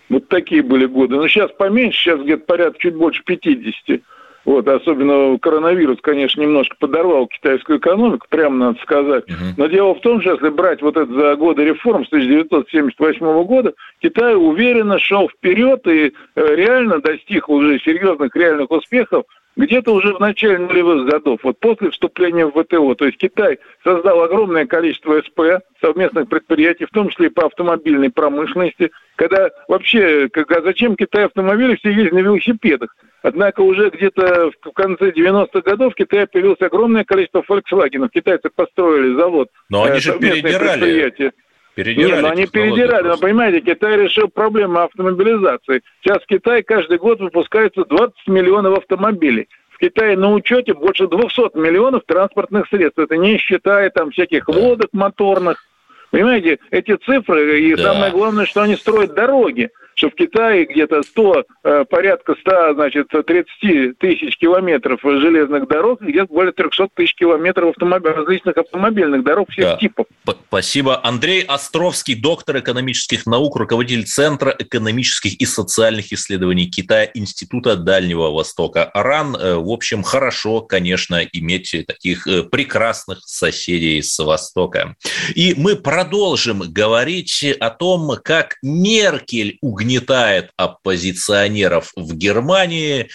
Вот 0.09 0.29
такие 0.29 0.63
были 0.63 0.87
годы. 0.87 1.17
Но 1.17 1.27
сейчас 1.27 1.51
поменьше, 1.53 1.99
сейчас 1.99 2.21
где-то 2.21 2.45
порядка 2.45 2.79
чуть 2.79 2.95
больше 2.95 3.23
50%. 3.27 4.03
Вот, 4.47 4.69
особенно 4.69 5.37
коронавирус, 5.41 5.99
конечно, 6.01 6.41
немножко 6.41 6.77
подорвал 6.79 7.27
китайскую 7.27 7.81
экономику, 7.81 8.27
прямо 8.31 8.57
надо 8.57 8.79
сказать. 8.81 9.25
Uh-huh. 9.25 9.55
Но 9.57 9.67
дело 9.67 9.97
в 9.97 10.01
том, 10.01 10.21
что 10.21 10.35
если 10.35 10.51
брать 10.51 10.81
вот 10.83 10.97
это 10.97 11.13
за 11.13 11.35
годы 11.35 11.65
реформ 11.65 12.05
с 12.05 12.09
1978 12.09 13.43
года, 13.43 13.75
Китай 14.01 14.37
уверенно 14.37 15.01
шел 15.01 15.29
вперед 15.29 15.85
и 15.89 16.13
э, 16.37 16.55
реально 16.55 17.01
достиг 17.01 17.49
уже 17.49 17.81
серьезных 17.81 18.37
реальных 18.37 18.71
успехов 18.71 19.25
где-то 19.57 19.93
уже 19.93 20.15
в 20.15 20.21
начале 20.21 20.59
нулевых 20.59 21.07
годов, 21.09 21.41
вот 21.43 21.59
после 21.59 21.91
вступления 21.91 22.47
в 22.47 22.63
ВТО. 22.63 22.95
То 22.95 23.07
есть 23.07 23.19
Китай 23.19 23.59
создал 23.83 24.23
огромное 24.23 24.67
количество 24.67 25.21
СП, 25.21 25.65
совместных 25.81 26.29
предприятий, 26.29 26.85
в 26.85 26.91
том 26.91 27.09
числе 27.09 27.27
и 27.27 27.31
по 27.31 27.47
автомобильной 27.47 28.11
промышленности, 28.11 28.91
когда 29.17 29.51
вообще, 29.69 30.29
когда, 30.29 30.61
зачем 30.61 30.97
Китай 30.97 31.25
автомобили, 31.25 31.77
все 31.77 31.91
ездят 31.91 32.13
на 32.13 32.19
велосипедах. 32.19 32.95
Однако 33.23 33.63
уже 33.63 33.91
где-то 33.91 34.53
в 34.63 34.73
конце 34.73 35.11
90-х 35.11 35.61
годов 35.63 35.95
в 35.95 35.97
Китае 35.97 36.27
появилось 36.27 36.61
огромное 36.61 37.05
количество 37.05 37.43
Volkswagen. 37.49 38.09
Китайцы 38.13 38.51
построили 38.55 39.17
завод. 39.17 39.49
Но 39.69 39.85
они 39.85 39.97
э, 39.97 40.01
же 40.01 40.19
передирали. 40.19 41.33
Передирали 41.77 42.11
Нет, 42.11 42.23
но 42.23 42.29
они 42.31 42.47
передирали. 42.47 43.07
Но 43.07 43.19
понимаете, 43.19 43.61
Китай 43.61 43.99
решил 43.99 44.29
проблему 44.29 44.79
автомобилизации. 44.79 45.83
Сейчас 46.01 46.23
в 46.23 46.27
Китае 46.27 46.63
каждый 46.63 46.97
год 46.97 47.21
выпускается 47.21 47.85
20 47.85 48.15
миллионов 48.29 48.79
автомобилей. 48.79 49.47
В 49.69 49.77
Китае 49.77 50.17
на 50.17 50.33
учете 50.33 50.73
больше 50.73 51.07
200 51.07 51.55
миллионов 51.55 52.05
транспортных 52.07 52.67
средств. 52.69 52.99
Это 52.99 53.19
не 53.19 53.37
считая 53.37 53.91
там 53.91 54.11
всяких 54.11 54.47
да. 54.47 54.59
лодок 54.59 54.89
моторных. 54.95 55.63
Понимаете, 56.11 56.61
эти 56.71 56.97
цифры, 56.97 57.61
и 57.61 57.75
да. 57.75 57.93
самое 57.93 58.11
главное, 58.11 58.47
что 58.47 58.63
они 58.63 58.77
строят 58.77 59.13
дороги 59.13 59.69
что 59.97 60.11
в 60.11 60.15
Китае 60.15 60.67
где-то 60.67 61.03
100, 61.03 61.45
э, 61.65 61.85
порядка 61.89 62.35
100, 62.39 62.75
значит, 62.75 63.09
30 63.09 63.99
тысяч 63.99 64.37
километров 64.37 65.01
железных 65.03 65.67
дорог, 65.69 66.03
где-то 66.03 66.33
более 66.33 66.53
300 66.53 66.89
тысяч 66.95 67.15
километров 67.15 67.71
автомобиль, 67.71 68.13
различных 68.13 68.59
автомобильных 68.59 69.25
дорог 69.25 69.51
всех 69.51 69.65
да. 69.65 69.77
типов. 69.79 70.07
Спасибо. 70.49 71.01
Андрей 71.03 71.43
Островский, 71.43 72.15
доктор 72.15 72.59
экономических 72.59 73.25
наук, 73.25 73.57
руководитель 73.57 74.05
Центра 74.05 74.55
экономических 74.59 75.41
и 75.41 75.47
социальных 75.47 76.13
исследований 76.13 76.67
Китая 76.67 77.11
Института 77.15 77.77
Дальнего 77.77 78.31
Востока. 78.31 78.91
РАН, 78.93 79.35
э, 79.37 79.55
в 79.55 79.71
общем, 79.71 80.03
хорошо, 80.03 80.61
конечно, 80.61 81.23
иметь 81.33 81.75
таких 81.87 82.27
э, 82.27 82.43
прекрасных 82.43 83.21
соседей 83.25 84.03
с 84.03 84.19
Востока. 84.23 84.95
И 85.35 85.55
мы 85.57 85.75
продолжим 85.75 86.61
говорить 86.67 87.43
о 87.61 87.71
том, 87.71 88.19
как 88.23 88.57
Меркель 88.63 89.57
угнетает 89.63 89.86
угнетает 89.87 90.51
оппозиционеров 90.57 91.93
в 91.95 92.15
Германии, 92.15 93.09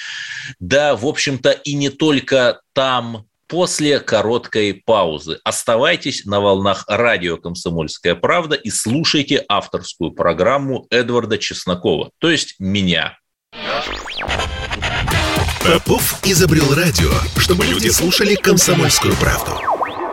да, 0.59 0.95
в 0.95 1.05
общем-то, 1.05 1.51
и 1.51 1.73
не 1.73 1.89
только 1.89 2.61
там, 2.73 3.25
после 3.47 3.99
короткой 3.99 4.81
паузы. 4.85 5.39
Оставайтесь 5.43 6.23
на 6.23 6.39
волнах 6.39 6.85
радио 6.87 7.35
«Комсомольская 7.35 8.15
правда» 8.15 8.55
и 8.55 8.69
слушайте 8.69 9.43
авторскую 9.49 10.11
программу 10.11 10.87
Эдварда 10.89 11.37
Чеснокова, 11.37 12.11
то 12.19 12.31
есть 12.31 12.55
меня. 12.59 13.17
Попов 15.65 16.19
изобрел 16.25 16.73
радио, 16.73 17.11
чтобы 17.37 17.65
люди 17.65 17.89
слушали 17.89 18.35
«Комсомольскую 18.35 19.15
правду». 19.17 19.59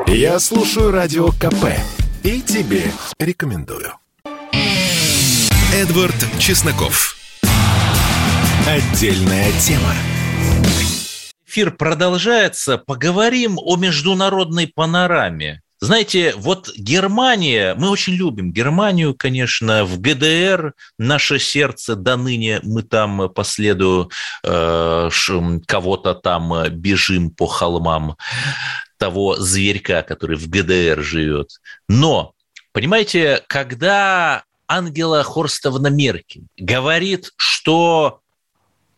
Я 0.09 0.41
слушаю 0.41 0.91
радио 0.91 1.29
КП 1.29 1.79
и 2.25 2.41
тебе 2.41 2.91
рекомендую. 3.21 3.93
Эдвард 5.75 6.17
Чесноков. 6.39 7.15
Отдельная 8.67 9.53
тема. 9.61 9.93
Эфир 11.47 11.73
продолжается. 11.73 12.79
Поговорим 12.79 13.59
о 13.59 13.77
международной 13.77 14.67
панораме. 14.67 15.61
Знаете, 15.79 16.33
вот 16.37 16.71
Германия, 16.75 17.75
мы 17.75 17.91
очень 17.91 18.15
любим 18.15 18.51
Германию, 18.51 19.15
конечно, 19.15 19.85
в 19.85 20.01
ГДР 20.01 20.73
наше 20.99 21.39
сердце 21.39 21.97
до 21.97 22.17
ныне, 22.17 22.61
мы 22.63 22.83
там 22.83 23.29
по 23.29 23.45
следу 23.45 24.11
э, 24.45 25.11
кого-то 25.67 26.15
там 26.15 26.69
бежим 26.71 27.31
по 27.31 27.47
холмам 27.47 28.17
того 28.97 29.37
зверька, 29.37 30.03
который 30.03 30.39
в 30.39 30.49
ГДР 30.49 31.03
живет. 31.03 31.51
Но, 31.89 32.33
понимаете, 32.73 33.43
когда 33.49 34.45
Ангела 34.69 35.23
Хорстовна 35.25 35.89
Меркель 35.89 36.47
говорит, 36.57 37.33
что 37.37 38.21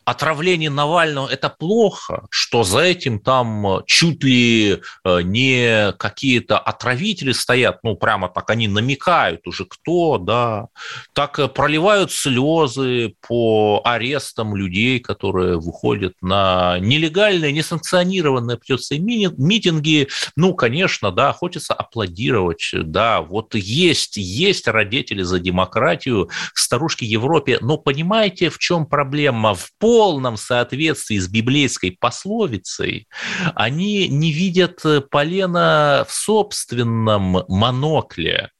отравление 0.05 0.69
Навального– 0.69 1.27
это 1.31 1.49
плохо, 1.49 2.25
что 2.29 2.63
за 2.63 2.79
этим 2.79 3.19
там 3.19 3.83
чуть 3.85 4.23
ли 4.23 4.81
э, 5.03 5.21
не 5.21 5.91
какие-то 5.93 6.57
отравители 6.57 7.31
стоят, 7.31 7.79
ну, 7.83 7.95
прямо 7.95 8.27
так 8.29 8.49
они 8.49 8.67
намекают 8.67 9.45
уже, 9.47 9.65
кто, 9.65 10.17
да, 10.17 10.67
так 11.13 11.37
э, 11.39 11.47
проливают 11.47 12.11
слезы 12.11 13.13
по 13.27 13.81
арестам 13.83 14.55
людей, 14.55 14.99
которые 14.99 15.59
выходят 15.59 16.13
на 16.21 16.79
нелегальные, 16.79 17.51
несанкционированные, 17.51 18.57
придется 18.57 18.97
митинги. 18.97 20.07
Ну, 20.35 20.55
конечно, 20.55 21.11
да, 21.11 21.31
хочется 21.31 21.73
аплодировать, 21.73 22.71
да, 22.73 23.21
вот 23.21 23.53
есть, 23.53 24.17
есть 24.17 24.67
родители 24.67 25.21
за 25.21 25.39
демократию, 25.39 26.29
старушки 26.55 27.03
Европе, 27.03 27.59
но 27.61 27.77
понимаете, 27.77 28.49
в 28.49 28.57
чем 28.57 28.85
проблема? 28.85 29.53
В 29.53 29.71
пол 29.77 29.90
полном 29.91 30.37
соответствии 30.37 31.17
с 31.17 31.27
библейской 31.27 31.97
пословицей, 31.99 33.09
они 33.55 34.07
не 34.07 34.31
видят 34.31 34.81
полена 35.09 36.05
в 36.07 36.13
собственном 36.13 37.43
монокле. 37.49 38.51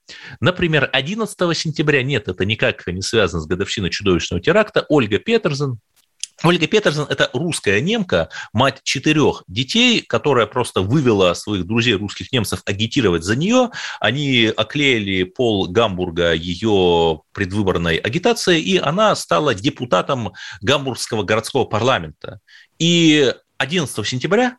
Например, 0.41 0.89
11 0.91 1.57
сентября, 1.57 2.03
нет, 2.03 2.27
это 2.27 2.43
никак 2.43 2.85
не 2.85 3.01
связано 3.01 3.41
с 3.41 3.47
годовщиной 3.47 3.91
чудовищного 3.91 4.43
теракта, 4.43 4.85
Ольга 4.89 5.19
Петерсон, 5.19 5.79
Ольга 6.43 6.67
Петерсон– 6.67 7.05
это 7.09 7.29
русская 7.33 7.81
немка, 7.81 8.29
мать 8.51 8.79
четырех 8.83 9.43
детей, 9.47 10.01
которая 10.01 10.47
просто 10.47 10.81
вывела 10.81 11.33
своих 11.33 11.65
друзей 11.65 11.93
русских 11.93 12.31
немцев 12.31 12.61
агитировать 12.65 13.23
за 13.23 13.35
нее. 13.35 13.69
Они 13.99 14.51
оклеили 14.55 15.23
пол 15.23 15.67
Гамбурга 15.67 16.33
ее 16.33 17.21
предвыборной 17.33 17.97
агитацией, 17.97 18.61
и 18.61 18.77
она 18.77 19.15
стала 19.15 19.53
депутатом 19.53 20.33
Гамбургского 20.61 21.23
городского 21.23 21.65
парламента. 21.65 22.39
И 22.79 23.33
11 23.57 24.07
сентября 24.07 24.57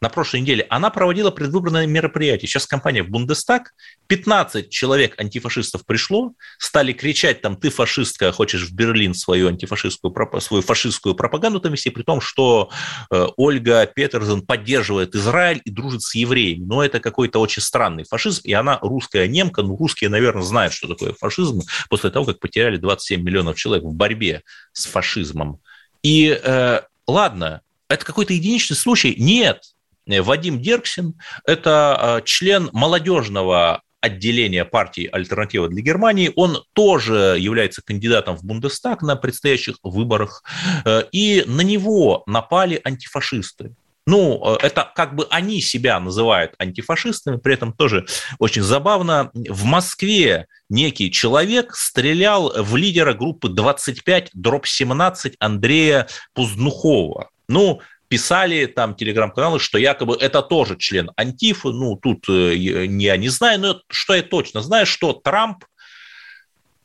на 0.00 0.08
прошлой 0.08 0.40
неделе, 0.40 0.66
она 0.70 0.90
проводила 0.90 1.30
предвыборное 1.30 1.86
мероприятие. 1.86 2.48
Сейчас 2.48 2.66
компания 2.66 3.02
в 3.02 3.10
Бундестаг, 3.10 3.74
15 4.06 4.70
человек 4.70 5.20
антифашистов 5.20 5.84
пришло, 5.84 6.32
стали 6.58 6.92
кричать 6.92 7.42
там, 7.42 7.56
ты 7.56 7.70
фашистка, 7.70 8.32
хочешь 8.32 8.68
в 8.68 8.74
Берлин 8.74 9.12
свою 9.12 9.48
антифашистскую, 9.48 10.14
свою 10.40 10.62
фашистскую 10.62 11.14
пропаганду 11.14 11.60
там 11.60 11.72
вести, 11.72 11.90
при 11.90 12.02
том, 12.02 12.20
что 12.20 12.70
э, 13.10 13.26
Ольга 13.36 13.86
Петерсон 13.86 14.46
поддерживает 14.46 15.14
Израиль 15.14 15.60
и 15.64 15.70
дружит 15.70 16.02
с 16.02 16.14
евреями. 16.14 16.64
Но 16.64 16.82
это 16.82 16.98
какой-то 17.00 17.38
очень 17.38 17.62
странный 17.62 18.04
фашизм, 18.04 18.40
и 18.44 18.52
она 18.54 18.78
русская 18.80 19.28
немка, 19.28 19.62
ну, 19.62 19.76
русские, 19.76 20.08
наверное, 20.08 20.42
знают, 20.42 20.72
что 20.72 20.88
такое 20.88 21.12
фашизм, 21.12 21.60
после 21.90 22.10
того, 22.10 22.24
как 22.24 22.40
потеряли 22.40 22.78
27 22.78 23.22
миллионов 23.22 23.56
человек 23.56 23.84
в 23.84 23.92
борьбе 23.92 24.42
с 24.72 24.86
фашизмом. 24.86 25.60
И 26.02 26.40
э, 26.42 26.80
ладно, 27.06 27.60
это 27.88 28.04
какой-то 28.04 28.32
единичный 28.32 28.76
случай? 28.76 29.14
Нет, 29.18 29.62
Вадим 30.06 30.60
Дерксин– 30.60 31.14
это 31.46 32.20
э, 32.20 32.24
член 32.24 32.70
молодежного 32.72 33.82
отделения 34.00 34.64
партии 34.64 35.08
«Альтернатива 35.10 35.68
для 35.68 35.82
Германии». 35.82 36.32
Он 36.36 36.64
тоже 36.72 37.36
является 37.38 37.82
кандидатом 37.82 38.36
в 38.36 38.44
Бундестаг 38.44 39.02
на 39.02 39.16
предстоящих 39.16 39.76
выборах. 39.82 40.42
Э, 40.84 41.04
и 41.12 41.44
на 41.46 41.60
него 41.60 42.22
напали 42.26 42.80
антифашисты. 42.82 43.74
Ну, 44.06 44.56
это 44.60 44.90
как 44.96 45.14
бы 45.14 45.26
они 45.30 45.60
себя 45.60 46.00
называют 46.00 46.54
антифашистами, 46.58 47.36
при 47.36 47.54
этом 47.54 47.72
тоже 47.72 48.06
очень 48.38 48.62
забавно. 48.62 49.30
В 49.34 49.64
Москве 49.64 50.46
некий 50.68 51.12
человек 51.12 51.76
стрелял 51.76 52.52
в 52.56 52.76
лидера 52.76 53.12
группы 53.14 53.48
25 53.48 54.30
дробь 54.32 54.66
17 54.66 55.36
Андрея 55.38 56.08
Пузднухова. 56.34 57.30
Ну, 57.48 57.80
писали 58.10 58.66
там 58.66 58.96
телеграм-каналы, 58.96 59.60
что 59.60 59.78
якобы 59.78 60.16
это 60.16 60.42
тоже 60.42 60.76
член 60.76 61.12
Антифы. 61.16 61.68
Ну, 61.68 61.96
тут 61.96 62.28
э, 62.28 62.56
я 62.56 63.16
не 63.16 63.28
знаю, 63.28 63.60
но 63.60 63.80
что 63.88 64.14
я 64.16 64.22
точно 64.22 64.62
знаю, 64.62 64.84
что 64.84 65.12
Трамп 65.12 65.64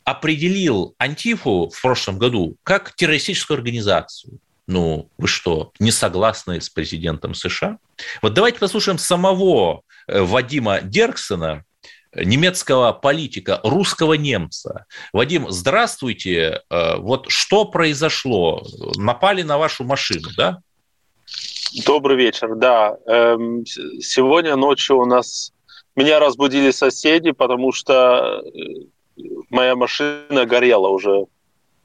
определил 0.04 0.94
Антифу 1.00 1.72
в 1.76 1.82
прошлом 1.82 2.20
году 2.20 2.58
как 2.62 2.96
террористическую 2.96 3.58
организацию. 3.58 4.38
Ну, 4.68 5.10
вы 5.18 5.28
что, 5.28 5.72
не 5.80 5.92
согласны 5.92 6.62
с 6.62 6.70
президентом 6.70 7.34
США? 7.34 7.80
Вот 8.22 8.36
давайте 8.36 8.60
послушаем 8.60 9.00
самого 9.00 9.82
э, 10.08 10.22
Вадима 10.22 10.82
Дерксона, 10.82 11.66
немецкого 12.14 12.92
политика, 12.94 13.60
русского 13.64 14.14
немца. 14.14 14.86
Вадим, 15.12 15.50
здравствуйте. 15.50 16.62
Э, 16.70 16.98
вот 16.98 17.26
что 17.30 17.66
произошло? 17.66 18.64
Напали 18.96 19.42
на 19.42 19.58
вашу 19.58 19.86
машину, 19.86 20.30
да? 20.38 20.60
Добрый 21.84 22.16
вечер, 22.16 22.56
да. 22.56 22.98
Эм, 23.06 23.66
сегодня 23.66 24.56
ночью 24.56 24.98
у 24.98 25.06
нас 25.06 25.52
меня 25.96 26.20
разбудили 26.20 26.72
соседи, 26.72 27.32
потому 27.32 27.74
что 27.74 28.42
э, 28.46 29.22
моя 29.50 29.76
машина 29.76 30.46
горела 30.46 30.88
уже 30.88 31.26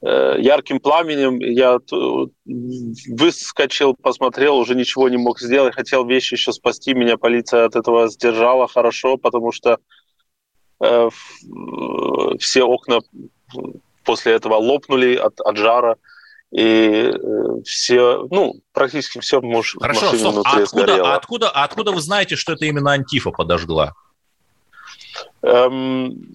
э, 0.02 0.36
ярким 0.38 0.78
пламенем. 0.78 1.40
Я 1.40 1.78
выскочил, 2.44 3.94
посмотрел, 3.94 4.58
уже 4.58 4.76
ничего 4.76 5.08
не 5.08 5.16
мог 5.16 5.40
сделать. 5.40 5.74
Хотел 5.74 6.06
вещи 6.06 6.34
еще 6.34 6.52
спасти. 6.52 6.94
Меня 6.94 7.16
полиция 7.16 7.64
от 7.64 7.74
этого 7.74 8.08
сдержала 8.08 8.68
хорошо, 8.68 9.16
потому 9.16 9.50
что 9.50 9.78
э, 10.80 11.08
все 12.38 12.62
окна 12.62 13.00
после 14.04 14.34
этого 14.34 14.54
лопнули 14.54 15.16
от, 15.16 15.40
от 15.40 15.56
жара 15.56 15.96
и 16.50 17.12
все, 17.64 18.26
ну, 18.30 18.60
практически 18.72 19.20
все 19.20 19.40
муж, 19.40 19.76
Хорошо, 19.80 20.12
стоп, 20.16 20.44
а 20.44 20.56
откуда, 20.58 21.12
а 21.12 21.14
откуда, 21.14 21.50
а 21.50 21.64
откуда 21.64 21.92
вы 21.92 22.00
знаете, 22.00 22.36
что 22.36 22.54
это 22.54 22.64
именно 22.64 22.92
Антифа 22.92 23.30
подожгла? 23.30 23.94
Эм, 25.42 26.34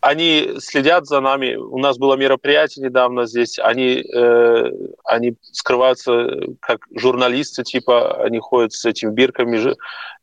они 0.00 0.54
следят 0.60 1.06
за 1.06 1.20
нами. 1.20 1.56
У 1.56 1.78
нас 1.78 1.98
было 1.98 2.16
мероприятие 2.16 2.86
недавно 2.86 3.26
здесь. 3.26 3.58
Они, 3.58 4.02
э, 4.02 4.70
они 5.04 5.34
скрываются 5.42 6.30
как 6.60 6.86
журналисты, 6.94 7.64
типа, 7.64 8.22
они 8.24 8.38
ходят 8.38 8.72
с 8.72 8.84
этими 8.86 9.10
бирками 9.10 9.74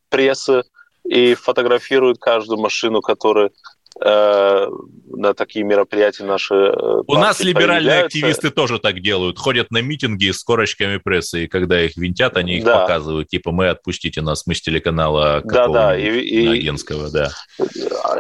прессы 0.10 0.63
и 1.03 1.36
фотографируют 1.36 2.18
каждую 2.18 2.60
машину, 2.60 3.01
которая 3.01 3.50
Э, 3.50 3.73
на 4.00 5.34
такие 5.36 5.64
мероприятия 5.64 6.24
наши 6.24 6.56
э, 6.56 7.02
У 7.08 7.14
нас 7.14 7.40
либеральные 7.40 8.04
активисты 8.04 8.50
тоже 8.50 8.80
так 8.80 9.02
делают. 9.02 9.38
Ходят 9.38 9.72
на 9.72 9.82
митинги 9.82 10.32
с 10.32 10.44
корочками 10.44 10.98
прессы, 10.98 11.46
и 11.46 11.48
когда 11.48 11.82
их 11.82 11.96
винтят, 11.96 12.38
они 12.38 12.58
их 12.58 12.64
да. 12.64 12.82
показывают. 12.82 13.30
Типа, 13.30 13.52
мы 13.52 13.70
отпустите 13.70 14.22
нас, 14.22 14.48
мы 14.48 14.56
с 14.56 14.62
телеканала 14.62 15.42
да, 15.44 15.68
да. 15.68 15.98
И, 15.98 16.08
и, 16.08 16.48
Агентского, 16.48 17.10
да. 17.12 17.32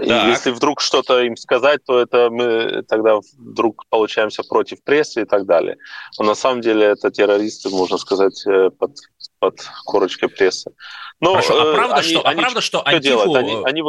И 0.01 0.07
если 0.07 0.51
вдруг 0.51 0.81
что-то 0.81 1.21
им 1.21 1.35
сказать, 1.35 1.83
то 1.85 1.99
это 1.99 2.29
мы 2.29 2.83
тогда 2.87 3.19
вдруг 3.37 3.85
получаемся 3.89 4.43
против 4.43 4.83
прессы 4.83 5.23
и 5.23 5.25
так 5.25 5.45
далее. 5.45 5.77
Но 6.19 6.25
на 6.25 6.35
самом 6.35 6.61
деле 6.61 6.85
это 6.85 7.09
террористы, 7.11 7.69
можно 7.69 7.97
сказать, 7.97 8.45
э, 8.45 8.69
под, 8.69 8.97
под 9.39 9.59
корочкой 9.85 10.29
прессы. 10.29 10.71
Но, 11.19 11.31
Хорошо, 11.31 11.71
а 11.71 11.75
правда, 11.75 11.95
они, 11.95 12.09
что, 12.09 12.19
а 12.19 12.33
правда, 12.33 12.61
что, 12.61 12.79
что 12.79 12.87
Антифу... 12.87 13.33
Они, 13.33 13.63
они 13.63 13.81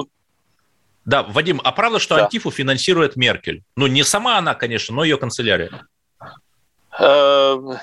да, 1.04 1.22
Вадим, 1.22 1.60
а 1.62 1.72
правда, 1.72 1.98
что 1.98 2.16
да. 2.16 2.24
Антифу 2.24 2.50
финансирует 2.50 3.16
Меркель? 3.16 3.62
Ну, 3.76 3.86
не 3.86 4.02
сама 4.02 4.38
она, 4.38 4.54
конечно, 4.54 4.94
но 4.94 5.04
ее 5.04 5.18
канцелярия. 5.18 5.86
Эм, 6.96 7.76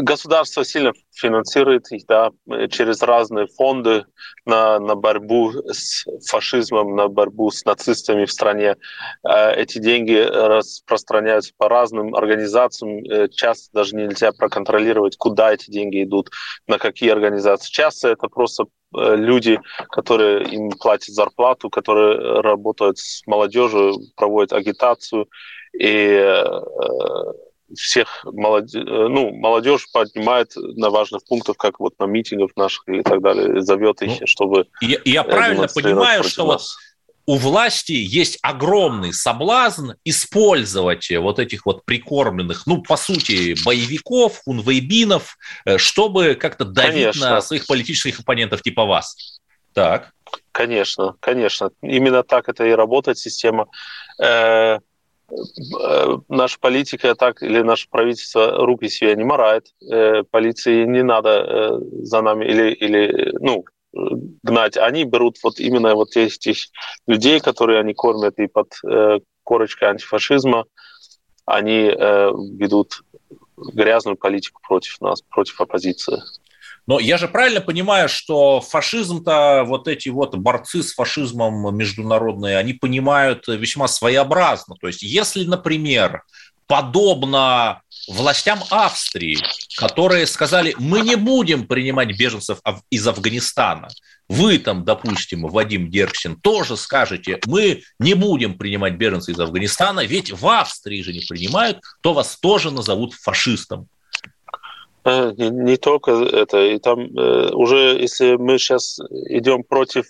государство 0.00 0.64
сильно 0.64 0.92
финансирует 1.14 1.92
их 1.92 2.06
да, 2.06 2.30
через 2.70 3.02
разные 3.02 3.46
фонды 3.46 4.06
на, 4.46 4.78
на 4.78 4.94
борьбу 4.94 5.52
с 5.68 6.04
фашизмом, 6.30 6.96
на 6.96 7.08
борьбу 7.08 7.50
с 7.50 7.64
нацистами 7.66 8.24
в 8.24 8.32
стране. 8.32 8.76
Э, 9.22 9.52
эти 9.54 9.78
деньги 9.78 10.14
распространяются 10.14 11.52
по 11.58 11.68
разным 11.68 12.14
организациям. 12.14 13.04
Э, 13.04 13.28
часто 13.28 13.68
даже 13.74 13.96
нельзя 13.96 14.32
проконтролировать, 14.32 15.18
куда 15.18 15.52
эти 15.52 15.70
деньги 15.70 16.02
идут, 16.02 16.30
на 16.66 16.78
какие 16.78 17.10
организации. 17.10 17.70
Часто 17.70 18.08
это 18.08 18.28
просто 18.28 18.64
э, 18.96 19.14
люди, 19.14 19.60
которые 19.90 20.44
им 20.44 20.70
платят 20.70 21.14
зарплату, 21.14 21.68
которые 21.68 22.40
работают 22.40 22.96
с 22.96 23.26
молодежью, 23.26 23.96
проводят 24.16 24.54
агитацию 24.54 25.28
и 25.78 26.34
всех 27.76 28.24
молоде... 28.24 28.80
Э, 28.80 29.08
ну, 29.08 29.32
молодежь 29.34 29.88
поднимает 29.92 30.52
на 30.56 30.90
важных 30.90 31.24
пунктах, 31.24 31.56
как 31.56 31.80
вот 31.80 31.98
на 31.98 32.04
митингах 32.04 32.50
наших 32.56 32.88
и 32.88 33.02
так 33.02 33.22
далее, 33.22 33.62
зовет 33.62 34.02
их, 34.02 34.20
ну, 34.20 34.26
чтобы... 34.26 34.66
Я, 34.80 34.98
я 35.04 35.22
правильно 35.24 35.68
понимаю, 35.68 36.24
что 36.24 36.46
вот 36.46 36.62
у 37.24 37.36
власти 37.36 37.92
есть 37.92 38.38
огромный 38.42 39.12
соблазн 39.12 39.92
использовать 40.04 41.08
вот 41.10 41.38
этих 41.38 41.66
вот 41.66 41.84
прикормленных, 41.84 42.66
ну, 42.66 42.82
по 42.82 42.96
сути, 42.96 43.54
боевиков, 43.64 44.40
хунвейбинов, 44.44 45.36
э, 45.64 45.78
чтобы 45.78 46.34
как-то 46.34 46.64
давить 46.64 46.94
Конечно. 46.94 47.30
на 47.30 47.40
своих 47.40 47.66
политических 47.66 48.20
оппонентов 48.20 48.62
типа 48.62 48.84
вас. 48.84 49.40
Так. 49.72 50.12
Конечно, 50.50 51.14
конечно. 51.20 51.70
Именно 51.82 52.22
так 52.22 52.48
это 52.48 52.66
и 52.66 52.72
работает 52.72 53.18
система. 53.18 53.68
Э, 54.18 54.22
Э, 54.22 54.78
наша 56.28 56.58
политика 56.60 57.14
так 57.14 57.42
или 57.42 57.62
наше 57.62 57.88
правительство 57.88 58.64
руки 58.66 58.88
себе 58.88 59.14
не 59.16 59.24
морает. 59.24 59.66
Э, 59.90 60.22
полиции 60.30 60.84
не 60.84 61.02
надо 61.02 61.30
э, 61.30 61.78
за 62.04 62.22
нами 62.22 62.44
или, 62.44 62.72
или 62.72 63.32
ну, 63.40 63.64
гнать. 64.42 64.76
Они 64.76 65.04
берут 65.04 65.36
вот 65.42 65.58
именно 65.58 65.94
вот 65.94 66.16
этих 66.16 66.56
людей, 67.06 67.40
которые 67.40 67.80
они 67.80 67.94
кормят 67.94 68.38
и 68.38 68.46
под 68.46 68.72
корочкой 69.44 69.88
антифашизма, 69.88 70.64
они 71.44 71.90
ведут 71.90 73.02
грязную 73.56 74.16
политику 74.16 74.62
против 74.66 75.00
нас, 75.00 75.20
против 75.22 75.60
оппозиции. 75.60 76.22
Но 76.86 76.98
я 76.98 77.16
же 77.16 77.28
правильно 77.28 77.60
понимаю, 77.60 78.08
что 78.08 78.60
фашизм-то, 78.60 79.64
вот 79.66 79.86
эти 79.86 80.08
вот 80.08 80.34
борцы 80.34 80.82
с 80.82 80.94
фашизмом 80.94 81.76
международные, 81.76 82.58
они 82.58 82.72
понимают 82.72 83.46
весьма 83.46 83.86
своеобразно. 83.86 84.74
То 84.80 84.88
есть 84.88 85.02
если, 85.02 85.44
например, 85.44 86.22
подобно 86.66 87.82
властям 88.08 88.62
Австрии, 88.70 89.38
которые 89.76 90.26
сказали, 90.26 90.74
мы 90.78 91.00
не 91.02 91.16
будем 91.16 91.66
принимать 91.66 92.18
беженцев 92.18 92.60
из 92.90 93.06
Афганистана. 93.06 93.88
Вы 94.28 94.58
там, 94.58 94.84
допустим, 94.84 95.46
Вадим 95.46 95.90
Дерксин, 95.90 96.36
тоже 96.36 96.76
скажете, 96.76 97.38
мы 97.46 97.82
не 97.98 98.14
будем 98.14 98.56
принимать 98.56 98.94
беженцев 98.94 99.34
из 99.34 99.40
Афганистана, 99.40 100.04
ведь 100.04 100.32
в 100.32 100.48
Австрии 100.48 101.02
же 101.02 101.12
не 101.12 101.20
принимают, 101.20 101.80
то 102.00 102.14
вас 102.14 102.38
тоже 102.40 102.70
назовут 102.70 103.14
фашистом. 103.14 103.88
Э, 105.04 105.32
не, 105.36 105.50
не 105.50 105.76
только 105.76 106.12
это. 106.12 106.62
И 106.64 106.78
там 106.78 107.00
э, 107.00 107.50
уже, 107.52 107.98
если 108.00 108.36
мы 108.36 108.58
сейчас 108.58 109.00
идем 109.28 109.64
против 109.64 110.06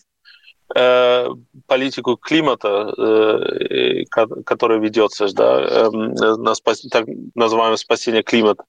э, 0.75 1.29
политику 1.67 2.17
климата, 2.17 2.93
э, 2.99 4.05
которая 4.45 4.79
ведется, 4.81 5.33
да, 5.35 5.63
э, 5.63 5.91
на 5.91 6.55
спас, 6.55 6.83
так 6.91 7.07
называемое 7.35 7.77
спасение 7.77 8.23
климата, 8.23 8.65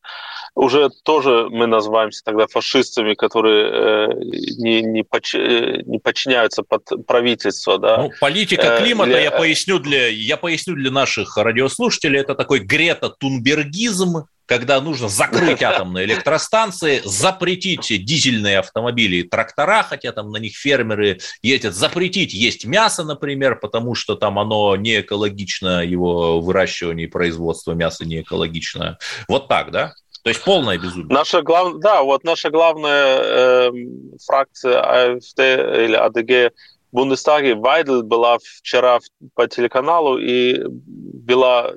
уже 0.56 0.90
тоже 1.04 1.48
мы 1.50 1.68
называемся 1.68 2.22
тогда 2.24 2.46
фашистами, 2.48 3.16
которые 3.16 3.70
э, 3.72 4.08
не, 4.58 4.82
не, 4.82 5.04
поч, 5.04 5.34
э, 5.36 5.82
не 5.86 6.00
подчиняются 6.00 6.64
под 6.64 6.88
правительство. 7.08 7.80
Да. 7.80 7.98
Ну, 7.98 8.12
политика 8.20 8.78
климата, 8.78 9.12
э, 9.12 9.14
для... 9.14 9.24
я, 9.24 9.32
поясню 9.32 9.80
для, 9.80 10.08
я 10.08 10.38
поясню 10.38 10.76
для 10.76 10.92
наших 10.92 11.38
радиослушателей, 11.38 12.20
это 12.20 12.36
такой 12.36 12.60
Грета-Тунбергизм, 12.60 14.26
когда 14.46 14.80
нужно 14.80 15.10
закрыть 15.10 15.64
атомные 15.64 16.06
электростанции, 16.06 17.02
запретить 17.04 18.06
дизельные 18.06 18.60
автомобили 18.60 19.18
и 19.18 19.24
трактора, 19.24 19.82
хотя 19.82 20.12
там 20.12 20.30
на 20.30 20.38
них 20.38 20.56
фермеры 20.56 21.20
ездят, 21.42 21.74
запретить 21.74 22.34
есть 22.34 22.66
мясо, 22.66 23.04
например, 23.04 23.58
потому 23.60 23.96
что 23.96 24.16
там 24.16 24.38
оно 24.38 24.76
не 24.76 25.02
экологично, 25.02 25.84
его 25.84 26.40
выращивание 26.40 27.08
и 27.08 27.10
производство 27.10 27.74
мяса 27.74 28.06
не 28.06 28.22
экологично. 28.22 29.00
Вот 29.28 29.48
так, 29.48 29.72
да? 29.72 29.94
То 30.24 30.30
есть 30.30 30.44
полное 30.44 30.78
безумие. 30.78 31.10
Наша 31.10 31.42
глав... 31.42 31.80
Да, 31.80 32.02
вот 32.02 32.24
наша 32.24 32.50
главная 32.50 33.20
э, 33.20 33.72
фракция 34.26 34.82
АФД 34.82 35.40
или 35.40 35.96
АДГ 35.96 36.54
в 36.92 36.96
Бундестаге 36.96 37.56
Вайдл 37.56 38.04
была 38.04 38.38
вчера 38.40 39.00
по 39.36 39.48
телеканалу 39.48 40.18
и 40.18 40.54
вела 40.54 41.74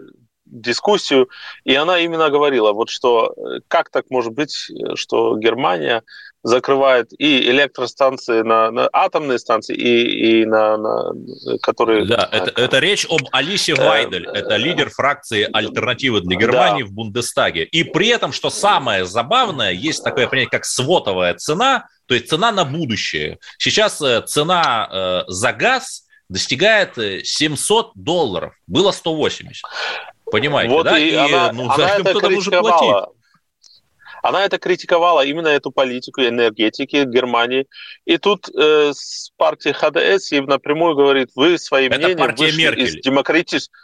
дискуссию, 0.61 1.29
и 1.65 1.75
она 1.75 1.99
именно 1.99 2.31
говорила, 2.31 2.73
вот 2.73 2.91
что 2.91 3.35
э, 3.37 3.61
как 3.69 3.91
так 3.91 4.07
может 4.11 4.33
быть, 4.33 4.71
что 4.95 5.37
Германия 5.37 6.03
закрывает 6.47 7.11
и 7.19 7.51
электростанции 7.51 8.43
на, 8.43 8.71
на 8.71 8.89
атомные 8.93 9.39
станции, 9.39 9.75
и, 9.75 10.43
и 10.43 10.45
на, 10.45 10.77
на 10.77 11.13
которые... 11.61 12.07
Да, 12.07 12.29
это, 12.31 12.53
это 12.61 12.79
речь 12.79 13.05
об 13.11 13.23
Алисе 13.33 13.73
э, 13.73 13.75
Вайдель, 13.75 14.29
это 14.33 14.55
лидер 14.57 14.91
фракции 14.91 15.49
«Альтернативы 15.53 16.21
для 16.21 16.37
Германии» 16.37 16.85
да. 16.85 16.89
в 16.89 16.93
Бундестаге. 16.93 17.65
И 17.65 17.83
при 17.83 18.09
этом, 18.09 18.33
что 18.33 18.51
самое 18.51 19.07
забавное, 19.07 19.73
есть 19.73 20.05
такое 20.05 20.29
понятие, 20.29 20.51
как 20.51 20.65
свотовая 20.65 21.35
цена, 21.35 21.89
то 22.07 22.15
есть 22.15 22.29
цена 22.29 22.53
на 22.53 22.65
будущее. 22.65 23.39
Сейчас 23.59 24.01
э, 24.01 24.23
цена 24.25 25.25
за 25.27 25.53
газ 25.53 26.07
достигает 26.29 26.95
700 27.27 27.93
долларов. 27.95 28.55
Было 28.67 28.93
180. 28.93 29.63
Понимаете, 30.31 30.73
вот 30.73 30.85
да? 30.85 30.99
И, 30.99 31.11
и 31.11 31.15
она, 31.15 31.53
ну, 31.53 31.71
она 31.71 31.97
это 31.97 32.15
критиковала. 32.21 33.13
Она 34.23 34.45
это 34.45 34.59
критиковала, 34.59 35.25
именно 35.25 35.49
эту 35.49 35.71
политику 35.71 36.21
энергетики 36.23 37.05
Германии. 37.05 37.67
И 38.07 38.19
тут 38.19 38.49
э, 38.49 38.93
с 38.93 39.31
партии 39.37 39.71
ХДС 39.71 40.33
и 40.33 40.41
напрямую 40.41 40.97
говорит, 40.97 41.31
вы 41.37 41.59
своим 41.59 41.93
это 41.93 42.09
мнением 42.09 42.35
вышли 42.35 42.61
Меркель. 42.61 42.85
из 42.85 42.95
демократического 43.03 43.77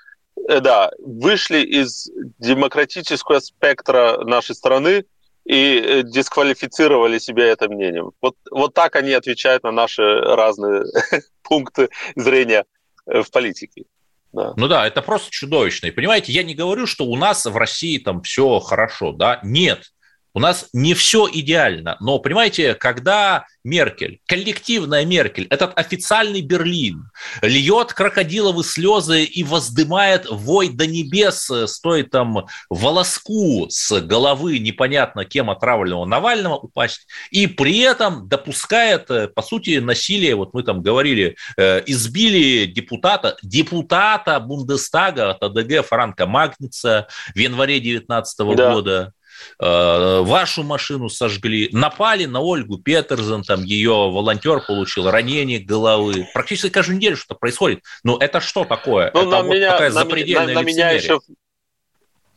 э, 0.49 0.61
да, 0.61 0.91
вышли 0.99 1.59
из 1.59 2.11
демократического 2.39 3.39
спектра 3.39 4.25
нашей 4.25 4.57
страны, 4.57 5.05
и 5.45 6.03
дисквалифицировали 6.05 7.19
себя 7.19 7.47
этим 7.47 7.73
мнением. 7.73 8.13
Вот, 8.21 8.37
вот 8.51 8.75
так 8.75 8.95
они 8.97 9.13
отвечают 9.13 9.65
на 9.65 9.73
наши 9.73 10.03
разные 10.03 10.85
пункты 11.43 11.89
зрения 12.15 12.65
в 13.07 13.29
политике. 13.31 13.85
Да. 14.33 14.55
Ну 14.57 14.69
да, 14.69 14.87
это 14.87 15.03
просто 15.03 15.31
чудовищно. 15.31 15.87
И 15.87 15.91
понимаете, 15.91 16.33
я 16.33 16.43
не 16.43 16.55
говорю, 16.55 16.87
что 16.87 17.05
у 17.05 17.17
нас 17.17 17.45
в 17.45 17.57
России 17.57 17.99
там 17.99 18.23
все 18.23 18.61
хорошо, 18.61 19.13
да, 19.13 19.41
нет. 19.43 19.93
У 20.35 20.41
нас 20.41 20.69
не 20.73 20.95
все 20.95 21.29
идеально, 21.31 21.97
но, 22.01 22.19
понимаете, 22.19 22.75
когда 22.75 23.45
Меркель, 23.65 24.21
коллективная 24.27 25.05
Меркель, 25.05 25.47
этот 25.51 25.79
официальный 25.79 26.41
Берлин, 26.41 27.11
льет 27.43 27.93
крокодиловые 27.93 28.65
слезы 28.65 29.25
и 29.25 29.45
воздымает 29.45 30.27
вой 30.31 30.71
до 30.71 30.87
небес, 30.87 31.51
стоит 31.67 32.11
там 32.11 32.47
волоску 32.71 33.67
с 33.69 34.01
головы 34.01 34.59
непонятно 34.59 35.27
кем 35.27 35.51
отравленного 35.51 36.07
Навального 36.07 36.57
упасть, 36.57 37.07
и 37.31 37.47
при 37.47 37.81
этом 37.81 38.27
допускает, 38.27 39.35
по 39.35 39.43
сути, 39.43 39.79
насилие, 39.79 40.35
вот 40.35 40.55
мы 40.55 40.63
там 40.63 40.81
говорили, 40.81 41.37
э, 41.59 41.83
избили 41.87 42.65
депутата, 42.65 43.37
депутата 43.43 44.41
Бундестага 44.41 45.31
от 45.31 45.43
АДГ 45.43 45.85
Франка 45.87 46.27
Магница 46.27 47.07
в 47.35 47.39
январе 47.39 47.81
2019 47.81 48.57
да. 48.57 48.73
года, 48.73 48.93
Э, 49.03 49.11
вашу 49.59 50.63
машину 50.63 51.09
сожгли, 51.09 51.69
напали 51.73 52.25
на 52.25 52.41
Ольгу 52.41 52.79
Петерсон, 52.79 53.43
там 53.43 53.63
ее 53.63 53.91
волонтер 53.93 54.61
получил 54.67 55.11
ранение 55.11 55.59
головы. 55.59 56.27
Практически 56.35 56.71
каждую 56.71 56.97
неделю 56.99 57.17
что-то 57.17 57.35
происходит. 57.35 57.81
Но 58.05 58.19
это 58.19 58.41
что 58.41 58.65
такое? 58.65 59.11
Ну, 59.15 59.21
это 59.21 59.31
на 59.31 59.43
вот 59.43 59.55
меня, 59.55 59.73
такая 59.73 59.91
запредельная 59.91 60.55
на, 60.55 60.63
на 60.63 60.65
меня 60.65 60.91
еще 60.91 61.21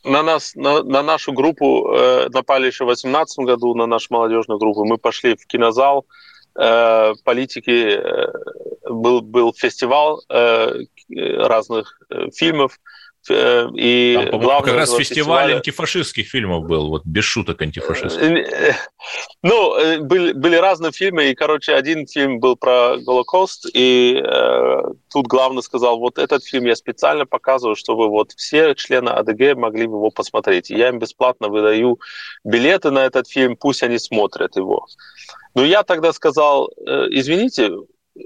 на 0.06 0.22
нас, 0.22 0.54
на, 0.54 0.82
на 0.82 1.02
нашу 1.02 1.32
группу 1.32 1.92
э, 1.92 2.28
напали 2.32 2.66
еще 2.66 2.84
в 2.84 2.88
2018 2.88 3.38
году, 3.40 3.74
на 3.74 3.86
нашу 3.86 4.06
молодежную 4.10 4.58
группу. 4.58 4.84
Мы 4.84 4.98
пошли 4.98 5.34
в 5.34 5.46
кинозал, 5.46 6.06
э, 6.54 7.12
политики, 7.24 7.98
э, 7.98 8.32
был, 8.88 9.20
был 9.20 9.52
фестиваль 9.52 10.18
э, 10.28 10.84
разных 11.08 11.98
э, 12.08 12.30
фильмов, 12.34 12.78
Э, 12.78 12.80
и 13.30 14.28
Там, 14.30 14.40
главное, 14.40 14.64
как 14.64 14.74
раз 14.74 14.90
фестиваль 14.90 15.04
фестиваля... 15.04 15.56
антифашистских 15.56 16.28
фильмов 16.28 16.66
был, 16.66 16.88
вот 16.88 17.02
без 17.04 17.24
шуток 17.24 17.60
антифашистских. 17.62 18.22
Э, 18.22 18.70
э, 18.70 18.72
ну, 19.42 20.02
были, 20.04 20.32
были 20.32 20.56
разные 20.56 20.92
фильмы, 20.92 21.30
и, 21.30 21.34
короче, 21.34 21.74
один 21.74 22.06
фильм 22.06 22.38
был 22.38 22.56
про 22.56 22.96
Голокост, 22.98 23.66
и 23.74 24.22
э, 24.24 24.82
тут 25.10 25.26
главный 25.26 25.62
сказал, 25.62 25.98
вот 25.98 26.18
этот 26.18 26.44
фильм 26.44 26.66
я 26.66 26.76
специально 26.76 27.26
показываю, 27.26 27.76
чтобы 27.76 28.08
вот 28.08 28.32
все 28.32 28.74
члены 28.74 29.10
АДГ 29.10 29.56
могли 29.56 29.82
его 29.82 30.10
посмотреть. 30.10 30.70
И 30.70 30.76
я 30.76 30.88
им 30.88 30.98
бесплатно 30.98 31.48
выдаю 31.48 31.98
билеты 32.44 32.90
на 32.90 33.04
этот 33.04 33.28
фильм, 33.28 33.56
пусть 33.56 33.82
они 33.82 33.98
смотрят 33.98 34.56
его. 34.56 34.86
Но 35.54 35.64
я 35.64 35.82
тогда 35.82 36.12
сказал, 36.12 36.70
извините, 37.10 37.72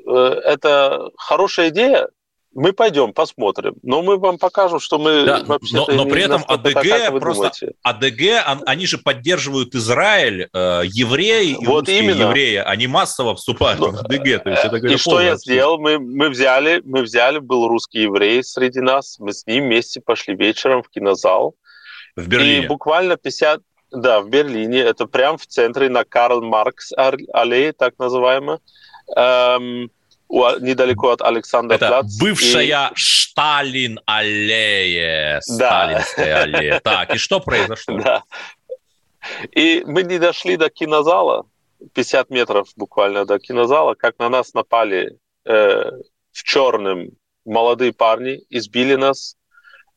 это 0.07 1.11
хорошая 1.17 1.69
идея, 1.69 2.09
мы 2.53 2.73
пойдем, 2.73 3.13
посмотрим. 3.13 3.77
Но 3.83 4.03
мы 4.03 4.19
вам 4.19 4.39
покажем, 4.39 4.81
что 4.81 4.99
мы 4.99 5.25
да, 5.25 5.43
вообще 5.45 5.77
но, 5.77 5.87
но 5.87 6.05
при 6.05 6.23
этом 6.23 6.43
АДГ 6.47 6.83
так, 6.83 7.21
просто 7.21 7.53
думаете. 7.61 7.73
АДГ, 7.83 8.63
они 8.67 8.87
же 8.87 8.99
поддерживают 8.99 9.75
Израиль, 9.75 10.49
э, 10.53 10.83
евреи 10.85 11.57
и 11.61 11.67
вот 11.67 11.89
именно. 11.89 12.23
евреи, 12.23 12.57
они 12.57 12.89
массово 12.89 13.37
вступают 13.37 13.81
но, 13.81 13.91
в 13.91 14.01
АДГ. 14.01 14.43
То 14.43 14.51
есть 14.51 14.65
это, 14.65 14.77
и 14.77 14.97
что 14.97 15.21
я 15.21 15.37
сделал? 15.37 15.79
Мы, 15.79 15.99
мы 15.99 16.29
взяли, 16.29 16.83
мы 16.85 17.03
взяли, 17.03 17.39
был 17.39 17.69
русский 17.69 18.03
еврей 18.03 18.43
среди 18.43 18.81
нас, 18.81 19.19
мы 19.21 19.33
с 19.33 19.47
ним 19.47 19.65
вместе 19.65 20.01
пошли 20.01 20.35
вечером 20.35 20.83
в 20.83 20.89
кинозал. 20.89 21.55
В 22.17 22.27
Берлине. 22.27 22.65
И 22.65 22.67
буквально 22.67 23.17
50, 23.17 23.61
да, 23.93 24.21
в 24.21 24.29
Берлине, 24.29 24.81
это 24.81 25.07
прям 25.07 25.39
в 25.39 25.47
центре 25.47 25.89
на 25.89 26.05
Карл 26.05 26.43
Маркс 26.43 26.93
аллее, 26.97 27.73
так 27.73 27.95
называемая. 27.99 28.59
Эм, 29.17 29.91
недалеко 30.31 31.11
от 31.11 31.23
Александра 31.23 31.75
Это 31.75 31.89
Плац. 31.89 32.19
бывшая 32.19 32.63
и... 32.63 32.67
Сталинская 35.43 36.35
да. 36.35 36.43
аллея. 36.43 36.81
Так, 36.81 37.15
и 37.15 37.19
что 37.19 37.41
произошло? 37.41 37.99
Да. 38.05 38.23
И 39.53 39.83
мы 39.87 40.03
не 40.03 40.19
дошли 40.19 40.57
до 40.57 40.71
кинозала, 40.71 41.45
50 41.93 42.31
метров 42.31 42.69
буквально 42.77 43.27
до 43.27 43.39
кинозала, 43.39 43.95
как 43.95 44.19
на 44.19 44.31
нас 44.31 44.55
напали 44.55 45.19
э, 45.45 45.91
в 46.33 46.43
черном 46.43 47.11
молодые 47.45 47.93
парни, 47.93 48.41
избили 48.49 48.95
нас 48.95 49.37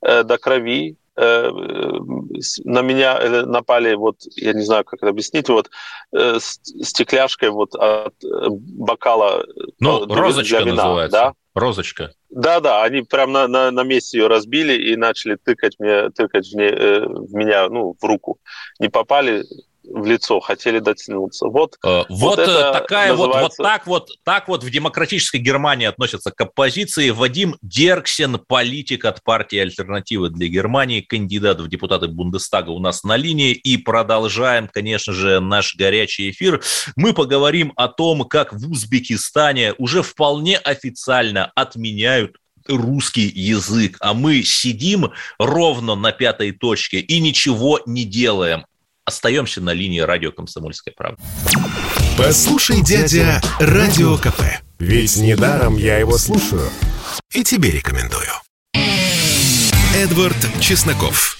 э, 0.01 0.23
до 0.23 0.37
крови, 0.37 0.97
на 1.15 2.81
меня 2.81 3.19
э, 3.19 3.45
напали, 3.45 3.93
вот, 3.93 4.17
я 4.35 4.53
не 4.53 4.63
знаю, 4.63 4.83
как 4.83 4.99
это 5.01 5.09
объяснить, 5.09 5.49
вот, 5.49 5.69
э, 6.15 6.39
стекляшкой 6.39 7.49
вот 7.49 7.75
от 7.75 8.15
бокала 8.21 9.45
Ну, 9.79 10.05
розочка 10.07 10.59
вина, 10.59 10.75
называется. 10.75 11.17
Да? 11.17 11.33
Розочка. 11.53 12.13
Да-да, 12.29 12.83
они 12.83 13.03
прям 13.03 13.31
на, 13.31 13.47
на, 13.47 13.69
на 13.69 13.83
месте 13.83 14.17
ее 14.17 14.27
разбили 14.27 14.73
и 14.73 14.95
начали 14.95 15.35
тыкать, 15.35 15.75
мне, 15.77 16.09
тыкать 16.09 16.47
в, 16.47 16.55
не, 16.55 16.69
в 16.69 17.33
меня, 17.35 17.69
ну, 17.69 17.95
в 17.99 18.03
руку. 18.03 18.39
Не 18.79 18.89
попали, 18.89 19.43
в 19.83 20.05
лицо, 20.05 20.39
хотели 20.39 20.79
дотянуться. 20.79 21.47
Вот, 21.47 21.77
вот, 21.83 22.07
вот 22.09 22.39
э, 22.39 22.71
такая 22.71 23.11
называется... 23.11 23.41
вот, 23.41 23.57
вот 23.57 23.65
так 23.65 23.87
вот, 23.87 24.09
так 24.23 24.47
вот 24.47 24.63
в 24.63 24.69
демократической 24.69 25.37
Германии 25.37 25.85
относятся 25.85 26.31
к 26.31 26.41
оппозиции. 26.41 27.09
Вадим 27.09 27.57
Дерксен, 27.61 28.39
политик 28.39 29.05
от 29.05 29.23
партии 29.23 29.57
«Альтернативы 29.57 30.29
для 30.29 30.47
Германии», 30.47 31.01
кандидат 31.01 31.59
в 31.59 31.67
депутаты 31.67 32.07
Бундестага 32.07 32.69
у 32.69 32.79
нас 32.79 33.03
на 33.03 33.17
линии. 33.17 33.53
И 33.53 33.77
продолжаем, 33.77 34.67
конечно 34.71 35.13
же, 35.13 35.39
наш 35.39 35.75
горячий 35.75 36.31
эфир. 36.31 36.61
Мы 36.95 37.13
поговорим 37.13 37.73
о 37.75 37.87
том, 37.87 38.23
как 38.23 38.53
в 38.53 38.71
Узбекистане 38.71 39.73
уже 39.77 40.01
вполне 40.01 40.57
официально 40.57 41.51
отменяют 41.55 42.37
русский 42.67 43.29
язык, 43.33 43.97
а 43.99 44.13
мы 44.13 44.41
сидим 44.43 45.11
ровно 45.37 45.95
на 45.95 46.11
пятой 46.11 46.51
точке 46.51 46.99
и 46.99 47.19
ничего 47.19 47.81
не 47.85 48.05
делаем 48.05 48.65
остаемся 49.05 49.61
на 49.61 49.73
линии 49.73 49.99
радио 49.99 50.31
«Комсомольская 50.31 50.93
правда». 50.95 51.21
Послушай, 52.17 52.81
дядя, 52.81 53.41
радио 53.59 54.17
КП. 54.17 54.41
Ведь 54.79 55.17
недаром 55.17 55.77
я 55.77 55.97
его 55.97 56.17
слушаю. 56.17 56.69
И 57.31 57.43
тебе 57.43 57.71
рекомендую. 57.71 58.29
Эдвард 59.95 60.37
Чесноков. 60.59 61.37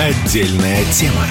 Отдельная 0.00 0.84
тема. 0.92 1.26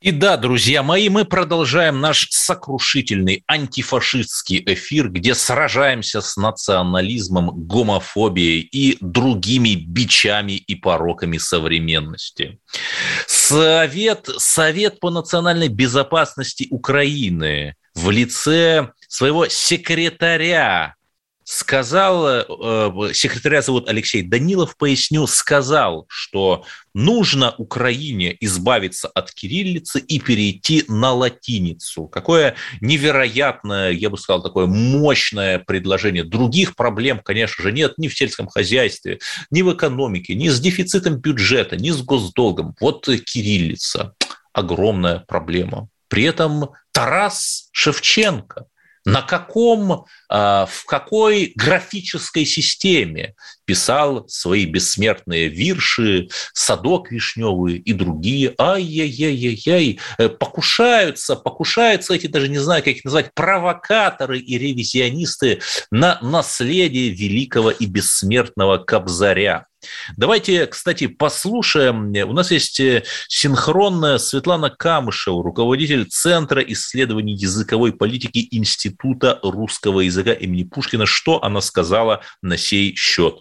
И 0.00 0.12
да, 0.12 0.38
друзья 0.38 0.82
мои, 0.82 1.10
мы 1.10 1.26
продолжаем 1.26 2.00
наш 2.00 2.26
сокрушительный 2.30 3.44
антифашистский 3.46 4.62
эфир, 4.66 5.10
где 5.10 5.34
сражаемся 5.34 6.22
с 6.22 6.38
национализмом, 6.38 7.50
гомофобией 7.66 8.60
и 8.60 8.96
другими 9.02 9.74
бичами 9.74 10.52
и 10.52 10.74
пороками 10.74 11.36
современности. 11.36 12.58
Совет, 13.26 14.30
Совет 14.38 15.00
по 15.00 15.10
национальной 15.10 15.68
безопасности 15.68 16.66
Украины 16.70 17.74
в 17.94 18.08
лице 18.08 18.92
своего 19.06 19.48
секретаря 19.48 20.94
сказал, 21.44 22.26
э, 22.28 22.44
э, 22.48 23.12
секретаря 23.12 23.62
зовут 23.62 23.88
Алексей 23.88 24.22
Данилов, 24.22 24.76
поясню, 24.76 25.26
сказал, 25.26 26.06
что 26.08 26.64
нужно 26.94 27.54
Украине 27.56 28.36
избавиться 28.40 29.08
от 29.08 29.32
кириллицы 29.32 30.00
и 30.00 30.20
перейти 30.20 30.84
на 30.88 31.12
латиницу. 31.12 32.06
Какое 32.06 32.56
невероятное, 32.80 33.90
я 33.90 34.10
бы 34.10 34.18
сказал, 34.18 34.42
такое 34.42 34.66
мощное 34.66 35.58
предложение. 35.58 36.24
Других 36.24 36.76
проблем, 36.76 37.20
конечно 37.22 37.62
же, 37.62 37.72
нет 37.72 37.94
ни 37.96 38.08
в 38.08 38.16
сельском 38.16 38.48
хозяйстве, 38.48 39.18
ни 39.50 39.62
в 39.62 39.72
экономике, 39.74 40.34
ни 40.34 40.48
с 40.48 40.60
дефицитом 40.60 41.16
бюджета, 41.16 41.76
ни 41.76 41.90
с 41.90 42.02
госдолгом. 42.02 42.74
Вот 42.80 43.06
кириллица– 43.06 44.14
огромная 44.52 45.24
проблема. 45.26 45.88
При 46.08 46.24
этом 46.24 46.70
Тарас 46.92 47.68
Шевченко– 47.72 48.66
на 49.04 49.22
каком, 49.22 50.04
а, 50.28 50.66
в 50.66 50.84
какой 50.84 51.52
графической 51.56 52.44
системе 52.44 53.34
писал 53.70 54.24
свои 54.26 54.64
бессмертные 54.64 55.46
вирши 55.46 56.28
«Садок 56.52 57.12
вишневый» 57.12 57.76
и 57.76 57.92
другие. 57.92 58.52
Ай-яй-яй-яй-яй. 58.58 60.00
Э, 60.18 60.28
покушаются, 60.28 61.36
покушаются 61.36 62.14
эти, 62.14 62.26
даже 62.26 62.48
не 62.48 62.58
знаю, 62.58 62.82
как 62.82 62.94
их 62.94 63.04
назвать, 63.04 63.32
провокаторы 63.32 64.40
и 64.40 64.58
ревизионисты 64.58 65.60
на 65.92 66.18
наследие 66.20 67.10
великого 67.10 67.70
и 67.70 67.86
бессмертного 67.86 68.78
Кобзаря. 68.78 69.66
Давайте, 70.16 70.66
кстати, 70.66 71.06
послушаем. 71.06 72.12
У 72.28 72.32
нас 72.32 72.50
есть 72.50 72.80
э, 72.80 73.04
синхронная 73.28 74.18
Светлана 74.18 74.68
Камышева, 74.68 75.42
руководитель 75.44 76.06
Центра 76.06 76.60
исследований 76.60 77.34
языковой 77.34 77.92
политики 77.92 78.48
Института 78.50 79.38
русского 79.42 80.00
языка 80.00 80.32
имени 80.32 80.64
Пушкина. 80.64 81.06
Что 81.06 81.42
она 81.42 81.60
сказала 81.60 82.22
на 82.42 82.56
сей 82.56 82.94
счет? 82.96 83.40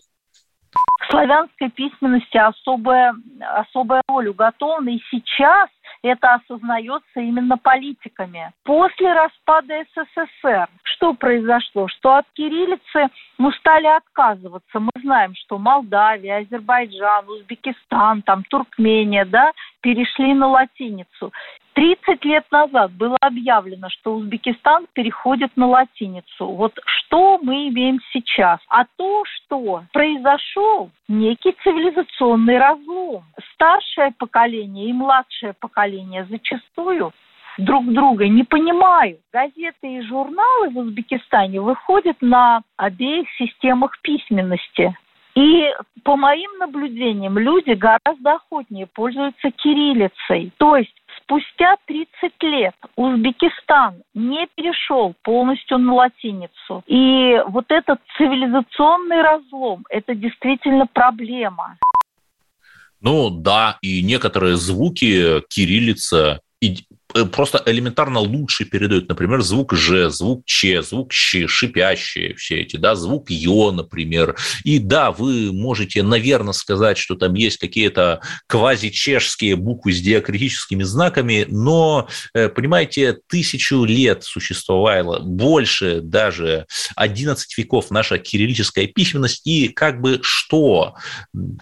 Славянской 1.09 1.69
письменности 1.69 2.37
особая, 2.37 3.15
особая 3.55 4.01
роль 4.07 4.29
уготована. 4.29 4.89
И 4.89 4.99
сейчас 5.09 5.69
это 6.03 6.35
осознается 6.35 7.19
именно 7.19 7.57
политиками. 7.57 8.51
После 8.63 9.13
распада 9.13 9.83
СССР 9.95 10.67
что 10.99 11.13
произошло? 11.13 11.87
Что 11.87 12.17
от 12.17 12.25
кириллицы 12.33 13.07
ну, 13.37 13.51
стали 13.53 13.87
отказываться. 13.87 14.79
Мы 14.79 14.89
знаем, 15.01 15.33
что 15.35 15.57
Молдавия, 15.57 16.39
Азербайджан, 16.39 17.29
Узбекистан, 17.29 18.21
там, 18.21 18.43
Туркмения, 18.49 19.23
да, 19.23 19.53
перешли 19.81 20.33
на 20.33 20.47
латиницу. 20.47 21.31
30 21.73 22.25
лет 22.25 22.45
назад 22.51 22.91
было 22.91 23.15
объявлено, 23.21 23.87
что 23.89 24.15
Узбекистан 24.15 24.87
переходит 24.91 25.55
на 25.55 25.67
латиницу. 25.67 26.47
Вот 26.47 26.77
что 26.85 27.39
мы 27.41 27.69
имеем 27.69 27.99
сейчас? 28.11 28.59
А 28.67 28.83
то, 28.97 29.23
что 29.25 29.83
произошел 29.93 30.89
некий 31.07 31.55
цивилизационный 31.63 32.57
разлом. 32.57 33.23
Старшее 33.53 34.13
поколение 34.17 34.89
и 34.89 34.93
младшее 34.93 35.53
поколение 35.53 35.78
зачастую 36.29 37.13
друг 37.57 37.85
друга 37.91 38.27
не 38.27 38.43
понимают. 38.43 39.19
Газеты 39.33 39.97
и 39.97 40.01
журналы 40.01 40.69
в 40.69 40.77
Узбекистане 40.77 41.61
выходят 41.61 42.17
на 42.21 42.61
обеих 42.77 43.27
системах 43.37 43.99
письменности. 44.01 44.95
И 45.35 45.71
по 46.03 46.15
моим 46.15 46.57
наблюдениям 46.57 47.37
люди 47.37 47.71
гораздо 47.71 48.33
охотнее 48.33 48.87
пользуются 48.87 49.51
кириллицей. 49.51 50.51
То 50.57 50.75
есть 50.75 50.93
спустя 51.17 51.75
30 51.85 52.07
лет 52.41 52.75
Узбекистан 52.95 54.01
не 54.13 54.47
перешел 54.55 55.13
полностью 55.23 55.77
на 55.77 55.93
латиницу. 55.93 56.83
И 56.87 57.41
вот 57.47 57.65
этот 57.69 57.99
цивилизационный 58.17 59.21
разлом– 59.21 59.85
это 59.89 60.15
действительно 60.15 60.87
проблема. 60.87 61.77
Ну 63.01 63.29
да, 63.29 63.77
и 63.81 64.01
некоторые 64.01 64.57
звуки 64.57 65.41
кириллица 65.49 66.41
просто 67.31 67.61
элементарно 67.65 68.19
лучше 68.19 68.65
передают, 68.65 69.09
например, 69.09 69.41
звук 69.41 69.73
«ж», 69.73 70.09
звук 70.09 70.45
«ч», 70.45 70.81
звук 70.81 71.11
«щ», 71.11 71.47
шипящие 71.47 72.35
все 72.35 72.61
эти, 72.61 72.77
да, 72.77 72.95
звук 72.95 73.29
«ё», 73.29 73.71
например. 73.71 74.35
И 74.63 74.79
да, 74.79 75.11
вы 75.11 75.51
можете, 75.51 76.03
наверное, 76.03 76.53
сказать, 76.53 76.97
что 76.97 77.15
там 77.15 77.33
есть 77.33 77.57
какие-то 77.57 78.21
квазичешские 78.47 79.55
буквы 79.55 79.93
с 79.93 80.01
диакритическими 80.01 80.83
знаками, 80.83 81.45
но, 81.49 82.07
э, 82.33 82.49
понимаете, 82.49 83.17
тысячу 83.27 83.83
лет 83.83 84.23
существовала, 84.23 85.19
больше 85.19 86.01
даже 86.01 86.67
11 86.95 87.57
веков 87.57 87.91
наша 87.91 88.17
кириллическая 88.17 88.87
письменность, 88.87 89.45
и 89.45 89.69
как 89.69 90.01
бы 90.01 90.19
что, 90.21 90.95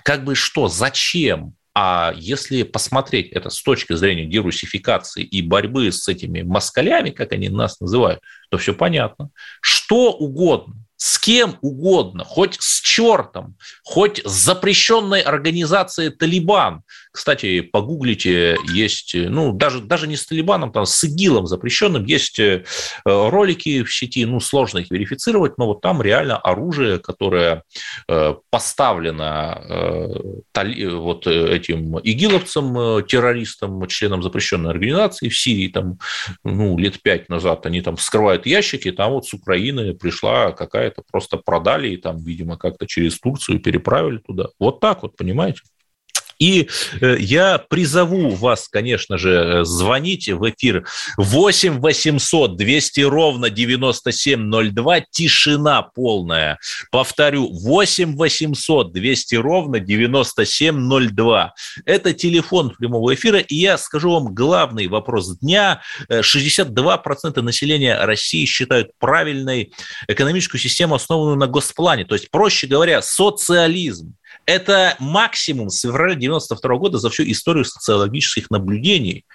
как 0.03 0.23
бы 0.25 0.35
что, 0.35 0.67
зачем 0.67 1.56
а 1.79 2.11
если 2.17 2.63
посмотреть 2.63 3.31
это 3.33 3.51
с 3.51 3.61
точки 3.61 3.93
зрения 3.93 4.25
дерусификации 4.25 5.23
и 5.23 5.43
борьбы 5.43 5.91
с 5.91 6.07
этими 6.07 6.41
москалями, 6.41 7.11
как 7.11 7.33
они 7.33 7.49
нас 7.49 7.79
называют, 7.79 8.19
то 8.49 8.57
все 8.57 8.73
понятно. 8.73 9.29
Что 9.61 10.11
угодно 10.11 10.73
с 10.97 11.19
кем 11.19 11.59
угодно, 11.61 12.23
хоть 12.23 12.57
с 12.59 12.81
чертом, 12.81 13.55
хоть 13.83 14.19
с 14.25 14.31
запрещенной 14.31 15.21
организацией 15.21 16.09
Талибан. 16.09 16.81
Кстати, 17.17 17.61
погуглите, 17.61 18.57
есть, 18.71 19.15
ну, 19.15 19.51
даже, 19.51 19.81
даже 19.81 20.07
не 20.07 20.15
с 20.15 20.27
Талибаном, 20.27 20.71
там, 20.71 20.85
с 20.85 21.03
ИГИЛом 21.03 21.47
запрещенным, 21.47 22.05
есть 22.05 22.39
э, 22.39 22.63
ролики 23.05 23.81
в 23.81 23.91
сети, 23.91 24.23
ну, 24.27 24.39
сложно 24.39 24.77
их 24.77 24.91
верифицировать, 24.91 25.57
но 25.57 25.65
вот 25.65 25.81
там 25.81 26.03
реально 26.03 26.37
оружие, 26.37 26.99
которое 26.99 27.63
э, 28.07 28.35
поставлено 28.51 29.59
э, 30.53 30.89
вот 30.95 31.25
этим 31.25 31.99
игиловцам, 32.03 33.03
террористам, 33.07 33.87
членам 33.87 34.21
запрещенной 34.21 34.69
организации 34.69 35.29
в 35.29 35.35
Сирии, 35.35 35.69
там, 35.69 35.97
ну, 36.43 36.77
лет 36.77 37.01
пять 37.01 37.29
назад, 37.29 37.65
они 37.65 37.81
там 37.81 37.95
вскрывают 37.95 38.45
ящики, 38.45 38.91
там 38.91 39.13
вот 39.13 39.25
с 39.25 39.33
Украины 39.33 39.95
пришла 39.95 40.51
какая 40.51 40.89
это 40.89 41.01
просто 41.11 41.37
продали 41.37 41.89
и 41.89 41.97
там, 41.97 42.17
видимо, 42.17 42.57
как-то 42.57 42.85
через 42.85 43.19
Турцию 43.19 43.59
переправили 43.59 44.17
туда. 44.19 44.49
Вот 44.59 44.79
так 44.79 45.01
вот, 45.01 45.17
понимаете? 45.17 45.61
И 46.39 46.69
э, 47.01 47.17
я 47.19 47.57
призову 47.57 48.29
вас, 48.29 48.67
конечно 48.67 49.17
же, 49.17 49.31
э, 49.31 49.63
звонить 49.63 50.29
в 50.29 50.49
эфир 50.49 50.85
8 51.17 51.79
800 51.79 52.55
200 52.57 53.01
ровно 53.01 53.49
9702. 53.49 55.01
Тишина 55.11 55.81
полная. 55.81 56.59
Повторю, 56.91 57.49
8 57.51 58.15
800 58.15 58.93
200 58.93 59.35
ровно 59.35 59.79
9702. 59.79 61.53
Это 61.85 62.13
телефон 62.13 62.69
прямого 62.71 63.13
эфира. 63.13 63.39
И 63.39 63.55
я 63.55 63.77
скажу 63.77 64.11
вам 64.11 64.33
главный 64.33 64.87
вопрос 64.87 65.37
дня. 65.39 65.81
62% 66.09 67.33
э, 67.35 67.41
населения 67.41 67.97
России 68.03 68.45
считают 68.45 68.91
правильной 68.99 69.73
экономическую 70.07 70.61
систему, 70.61 70.95
основанную 70.95 71.37
на 71.37 71.47
госплане. 71.47 72.05
То 72.05 72.15
есть, 72.15 72.29
проще 72.29 72.67
говоря, 72.67 73.01
социализм. 73.01 74.13
Это 74.47 74.95
максимум 74.97 75.69
с 75.69 75.81
февраля 75.81 76.13
1992 76.13 76.77
года 76.77 76.97
за 76.97 77.09
всю 77.09 77.29
историю 77.29 77.65
социологических 77.65 78.49
наблюдений. 78.49 79.25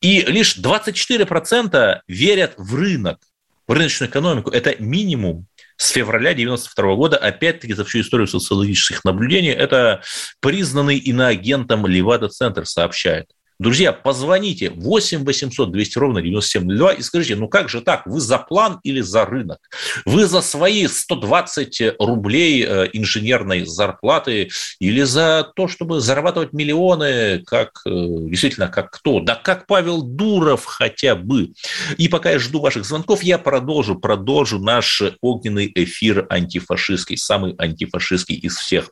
И 0.00 0.20
лишь 0.22 0.56
24% 0.56 2.00
верят 2.06 2.54
в 2.56 2.74
рынок, 2.76 3.18
в 3.66 3.72
рыночную 3.72 4.08
экономику. 4.08 4.50
Это 4.50 4.76
минимум 4.80 5.46
с 5.76 5.90
февраля 5.90 6.30
1992 6.30 6.94
года, 6.94 7.16
опять-таки 7.16 7.74
за 7.74 7.84
всю 7.84 8.00
историю 8.00 8.28
социологических 8.28 9.04
наблюдений. 9.04 9.50
Это 9.50 10.02
признанный 10.40 10.98
иноагентом 10.98 11.84
Левада-центр 11.84 12.64
сообщает. 12.64 13.26
Друзья, 13.58 13.94
позвоните 13.94 14.68
8 14.68 15.24
800 15.24 15.72
200 15.72 15.98
ровно 15.98 16.20
9702 16.20 16.92
и 16.92 17.02
скажите, 17.02 17.36
ну 17.36 17.48
как 17.48 17.70
же 17.70 17.80
так, 17.80 18.06
вы 18.06 18.20
за 18.20 18.36
план 18.36 18.80
или 18.82 19.00
за 19.00 19.24
рынок? 19.24 19.58
Вы 20.04 20.26
за 20.26 20.42
свои 20.42 20.86
120 20.86 21.94
рублей 21.98 22.66
э, 22.66 22.90
инженерной 22.92 23.64
зарплаты 23.64 24.50
или 24.78 25.02
за 25.04 25.50
то, 25.56 25.68
чтобы 25.68 26.00
зарабатывать 26.00 26.52
миллионы, 26.52 27.42
как 27.46 27.80
э, 27.86 27.90
действительно, 27.90 28.68
как 28.68 28.90
кто? 28.90 29.20
Да 29.20 29.36
как 29.36 29.66
Павел 29.66 30.02
Дуров 30.02 30.66
хотя 30.66 31.14
бы. 31.14 31.52
И 31.96 32.08
пока 32.08 32.32
я 32.32 32.38
жду 32.38 32.60
ваших 32.60 32.84
звонков, 32.84 33.22
я 33.22 33.38
продолжу, 33.38 33.94
продолжу 33.94 34.58
наш 34.58 35.02
огненный 35.22 35.72
эфир 35.74 36.26
антифашистский, 36.28 37.16
самый 37.16 37.54
антифашистский 37.56 38.34
из 38.34 38.56
всех, 38.56 38.90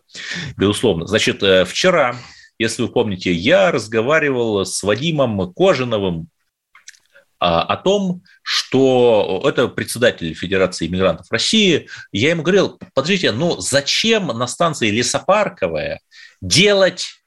безусловно. 0.56 1.06
Значит, 1.06 1.42
э, 1.42 1.66
вчера 1.66 2.16
если 2.58 2.82
вы 2.82 2.88
помните, 2.88 3.32
я 3.32 3.70
разговаривал 3.72 4.64
с 4.64 4.82
Вадимом 4.82 5.52
Кожиновым 5.52 6.28
а, 7.40 7.62
о 7.62 7.76
том, 7.76 8.22
что 8.42 9.42
это 9.44 9.68
председатель 9.68 10.32
Федерации 10.34 10.86
иммигрантов 10.86 11.30
России, 11.30 11.88
я 12.12 12.30
ему 12.30 12.42
говорил, 12.42 12.78
подождите, 12.94 13.32
ну 13.32 13.60
зачем 13.60 14.28
на 14.28 14.46
станции 14.46 14.90
Лесопарковая 14.90 16.00
делать 16.40 17.22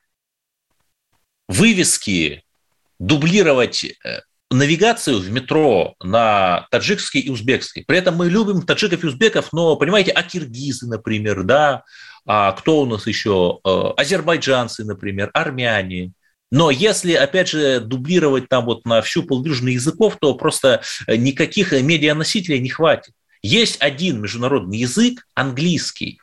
вывески, 1.47 2.43
дублировать 2.99 3.83
э, 3.83 4.21
навигацию 4.49 5.19
в 5.19 5.29
метро 5.29 5.95
на 6.01 6.67
таджикский 6.71 7.19
и 7.19 7.29
узбекский. 7.29 7.83
При 7.85 7.97
этом 7.97 8.15
мы 8.15 8.29
любим 8.29 8.63
таджиков 8.63 9.03
и 9.03 9.07
узбеков, 9.07 9.51
но, 9.51 9.75
понимаете, 9.75 10.11
а 10.11 10.23
киргизы, 10.23 10.87
например, 10.87 11.43
да, 11.43 11.83
а 12.27 12.51
кто 12.51 12.81
у 12.81 12.85
нас 12.85 13.07
еще? 13.07 13.59
Э, 13.65 13.91
азербайджанцы, 13.97 14.83
например, 14.83 15.31
армяне. 15.33 16.11
Но 16.51 16.69
если, 16.69 17.13
опять 17.13 17.49
же, 17.49 17.79
дублировать 17.79 18.47
там 18.49 18.65
вот 18.65 18.85
на 18.85 19.01
всю 19.01 19.23
полдюжину 19.23 19.69
языков, 19.69 20.17
то 20.19 20.33
просто 20.35 20.81
никаких 21.07 21.71
медианосителей 21.71 22.59
не 22.59 22.69
хватит. 22.69 23.13
Есть 23.41 23.77
один 23.81 24.21
международный 24.21 24.77
язык, 24.77 25.25
английский. 25.33 26.19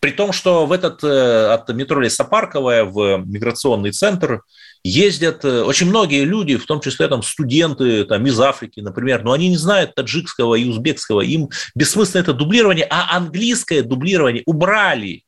При 0.00 0.12
том, 0.12 0.32
что 0.32 0.66
в 0.66 0.72
этот, 0.72 1.02
э, 1.02 1.52
от 1.52 1.68
метро 1.70 2.00
Лесопарковая 2.00 2.84
в 2.84 3.24
миграционный 3.24 3.90
центр 3.90 4.42
ездят 4.84 5.44
э, 5.44 5.62
очень 5.62 5.88
многие 5.88 6.24
люди, 6.24 6.56
в 6.56 6.66
том 6.66 6.80
числе 6.80 7.08
там 7.08 7.22
студенты 7.22 8.04
там, 8.04 8.24
из 8.26 8.38
Африки, 8.38 8.80
например, 8.80 9.24
но 9.24 9.32
они 9.32 9.48
не 9.48 9.56
знают 9.56 9.94
таджикского 9.94 10.54
и 10.54 10.68
узбекского, 10.68 11.22
им 11.22 11.48
бессмысленно 11.74 12.22
это 12.22 12.34
дублирование, 12.34 12.86
а 12.88 13.16
английское 13.16 13.82
дублирование 13.82 14.42
убрали. 14.46 15.24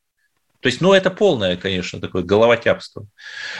То 0.60 0.68
есть, 0.68 0.80
ну, 0.80 0.92
это 0.92 1.10
полное, 1.10 1.56
конечно, 1.56 2.00
такое 2.00 2.22
головотяпство. 2.22 3.06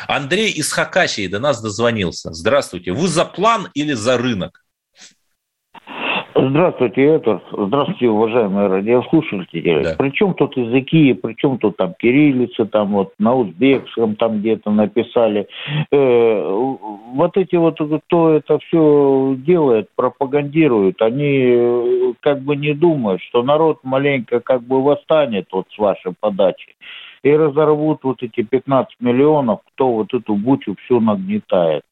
Андрей 0.06 0.50
из 0.50 0.72
Хакасии 0.72 1.28
до 1.28 1.38
нас 1.38 1.62
дозвонился. 1.62 2.32
Здравствуйте. 2.32 2.92
Вы 2.92 3.08
за 3.08 3.24
план 3.24 3.68
или 3.74 3.92
за 3.92 4.18
рынок? 4.18 4.65
Здравствуйте, 6.38 7.02
это, 7.02 7.40
здравствуйте, 7.50 8.08
уважаемые 8.08 8.68
радиослушатели. 8.68 9.82
Да. 9.82 9.94
Причем 9.96 10.34
тут 10.34 10.54
языки, 10.54 11.14
причем 11.14 11.56
тут 11.56 11.78
там 11.78 11.94
кириллицы, 11.98 12.66
там 12.66 12.92
вот 12.92 13.14
на 13.18 13.34
узбекском 13.34 14.16
там 14.16 14.40
где-то 14.40 14.70
написали. 14.70 15.48
Э, 15.90 16.76
вот 17.14 17.36
эти 17.38 17.56
вот, 17.56 17.78
кто 18.06 18.34
это 18.34 18.58
все 18.58 19.34
делает, 19.38 19.88
пропагандирует, 19.96 21.00
они 21.00 21.38
э, 21.40 22.12
как 22.20 22.42
бы 22.42 22.54
не 22.54 22.74
думают, 22.74 23.22
что 23.22 23.42
народ 23.42 23.78
маленько 23.82 24.40
как 24.40 24.62
бы 24.62 24.82
восстанет 24.82 25.46
вот 25.52 25.66
с 25.74 25.78
вашей 25.78 26.12
подачи 26.20 26.74
и 27.22 27.30
разорвут 27.30 28.00
вот 28.02 28.22
эти 28.22 28.42
15 28.42 28.96
миллионов, 29.00 29.60
кто 29.72 29.90
вот 29.90 30.12
эту 30.12 30.34
бучу 30.34 30.76
всю 30.84 31.00
нагнетает. 31.00 31.82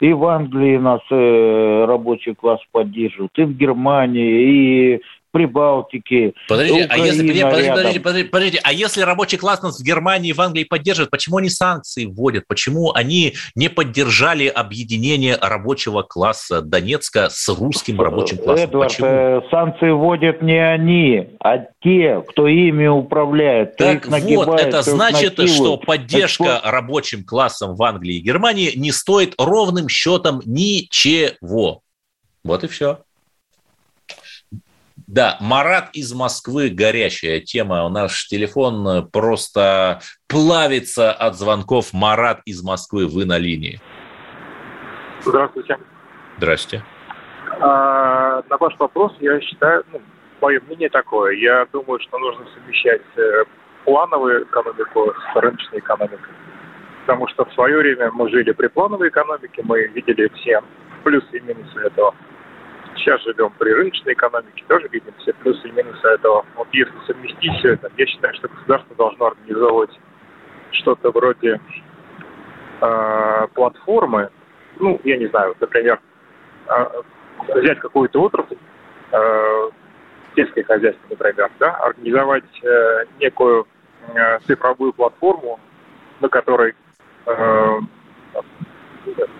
И 0.00 0.12
в 0.12 0.24
Англии 0.24 0.76
нас 0.76 1.00
э, 1.10 1.84
рабочий 1.86 2.34
класс 2.34 2.60
поддерживает, 2.72 3.30
и 3.36 3.44
в 3.44 3.56
Германии, 3.56 4.94
и 4.96 5.02
Прибалтике. 5.34 6.32
Подождите, 6.46 6.86
а 6.88 6.96
если, 6.96 7.26
подождите, 7.26 7.44
подождите, 7.44 8.00
подождите, 8.00 8.30
подождите, 8.30 8.60
а 8.62 8.72
если 8.72 9.00
рабочий 9.00 9.36
класс 9.36 9.62
нас 9.62 9.80
в 9.80 9.82
Германии 9.82 10.30
и 10.30 10.32
в 10.32 10.40
Англии 10.40 10.62
поддерживает, 10.62 11.10
почему 11.10 11.38
они 11.38 11.48
санкции 11.48 12.04
вводят? 12.04 12.44
Почему 12.46 12.92
они 12.92 13.34
не 13.56 13.68
поддержали 13.68 14.46
объединение 14.46 15.36
рабочего 15.40 16.02
класса 16.02 16.62
Донецка 16.62 17.30
с 17.30 17.48
русским 17.48 18.00
рабочим 18.00 18.38
классом? 18.38 18.68
Эдвард, 18.68 18.92
почему? 18.92 19.08
Э, 19.08 19.40
санкции 19.50 19.90
вводят 19.90 20.40
не 20.40 20.56
они, 20.56 21.30
а 21.40 21.58
те, 21.82 22.22
кто 22.28 22.46
ими 22.46 22.86
управляет. 22.86 23.74
Так 23.76 24.06
вот, 24.06 24.60
это 24.60 24.82
значит, 24.82 25.40
что 25.48 25.76
поддержка 25.78 26.44
Экспорт... 26.44 26.72
рабочим 26.72 27.24
классом 27.24 27.74
в 27.74 27.82
Англии 27.82 28.18
и 28.18 28.20
Германии 28.20 28.70
не 28.76 28.92
стоит 28.92 29.34
ровным 29.36 29.88
счетом 29.88 30.42
ничего. 30.44 31.80
Вот 32.44 32.62
и 32.62 32.68
все. 32.68 33.00
Да, 34.96 35.36
Марат 35.40 35.90
из 35.92 36.14
Москвы, 36.14 36.70
горячая 36.70 37.40
тема. 37.40 37.84
У 37.84 37.88
нас 37.88 38.26
телефон 38.26 39.08
просто 39.10 40.00
плавится 40.28 41.12
от 41.12 41.34
звонков. 41.34 41.92
Марат 41.92 42.40
из 42.44 42.62
Москвы, 42.62 43.06
вы 43.06 43.24
на 43.24 43.38
линии. 43.38 43.80
Здравствуйте. 45.22 45.78
Здрасте. 46.36 46.84
А, 47.60 48.42
на 48.48 48.56
ваш 48.58 48.76
вопрос 48.78 49.12
я 49.20 49.40
считаю, 49.40 49.84
ну, 49.92 50.00
мое 50.40 50.60
мнение 50.60 50.90
такое. 50.90 51.32
Я 51.34 51.66
думаю, 51.72 52.00
что 52.00 52.18
нужно 52.18 52.46
совмещать 52.54 53.02
э, 53.16 53.44
плановую 53.84 54.44
экономику 54.44 55.12
с 55.32 55.36
рыночной 55.36 55.78
экономикой. 55.78 56.32
Потому 57.06 57.28
что 57.28 57.44
в 57.44 57.52
свое 57.52 57.78
время 57.78 58.10
мы 58.12 58.30
жили 58.30 58.52
при 58.52 58.68
плановой 58.68 59.08
экономике, 59.08 59.62
мы 59.62 59.86
видели 59.88 60.30
все 60.36 60.62
плюсы 61.02 61.36
и 61.36 61.40
минусы 61.40 61.78
этого. 61.80 62.14
Сейчас 62.96 63.22
живем 63.22 63.52
при 63.58 63.70
рыночной 63.70 64.12
экономике, 64.12 64.64
тоже 64.68 64.88
видим 64.90 65.12
все 65.18 65.32
плюсы 65.34 65.68
и 65.68 65.72
минусы 65.72 66.06
этого. 66.06 66.44
Вот 66.56 66.68
если 66.72 66.94
совместить 67.06 67.52
все 67.58 67.74
это, 67.74 67.90
я 67.96 68.06
считаю, 68.06 68.34
что 68.34 68.48
государство 68.48 68.96
должно 68.96 69.26
организовывать 69.26 69.98
что-то 70.72 71.10
вроде 71.10 71.60
э, 72.80 73.46
платформы, 73.54 74.30
ну, 74.78 75.00
я 75.04 75.16
не 75.16 75.26
знаю, 75.26 75.54
например, 75.60 76.00
э, 76.68 76.86
взять 77.54 77.78
какую-то 77.80 78.22
отрасль, 78.22 78.56
э, 79.12 79.70
сельское 80.36 80.64
хозяйство, 80.64 81.06
например, 81.10 81.50
да, 81.58 81.74
организовать 81.76 82.44
э, 82.62 83.04
некую 83.20 83.66
э, 84.14 84.38
цифровую 84.46 84.92
платформу, 84.92 85.60
на 86.20 86.28
которой 86.28 86.74
э, 87.26 87.80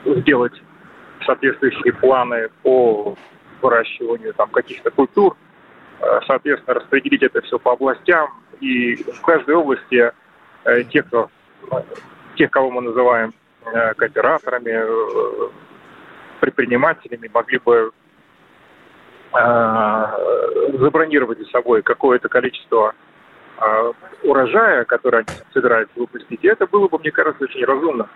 сделать 0.05 0.61
соответствующие 1.25 1.93
планы 1.95 2.49
по 2.63 3.17
выращиванию 3.65 4.35
там, 4.35 4.51
каких-то 4.51 4.91
культур, 4.91 5.37
э, 6.01 6.21
соответственно, 6.27 6.75
распределить 6.75 7.23
это 7.23 7.41
все 7.41 7.59
по 7.59 7.73
областям. 7.73 8.29
И 8.61 8.97
в 8.97 9.21
каждой 9.23 9.55
области 9.55 10.13
э, 10.65 10.85
те, 10.85 11.03
кто, 11.03 11.31
тех, 12.37 12.51
кого 12.51 12.71
мы 12.71 12.83
называем 12.83 13.33
э, 13.65 13.95
кооператорами, 13.95 14.85
предпринимателями, 16.41 17.31
могли 17.33 17.59
бы 17.59 17.91
забронировать 20.79 21.39
за 21.39 21.47
собой 21.47 21.83
какое-то 21.83 22.29
количество 22.29 22.95
урожая, 24.23 24.85
которое 24.85 25.25
они 25.27 25.39
собираются 25.53 25.99
выпустить. 25.99 26.39
И 26.45 26.47
это 26.47 26.69
было 26.69 26.87
бы, 26.87 26.99
мне 27.01 27.11
кажется, 27.11 27.43
очень 27.43 27.65
разумно 27.65 28.09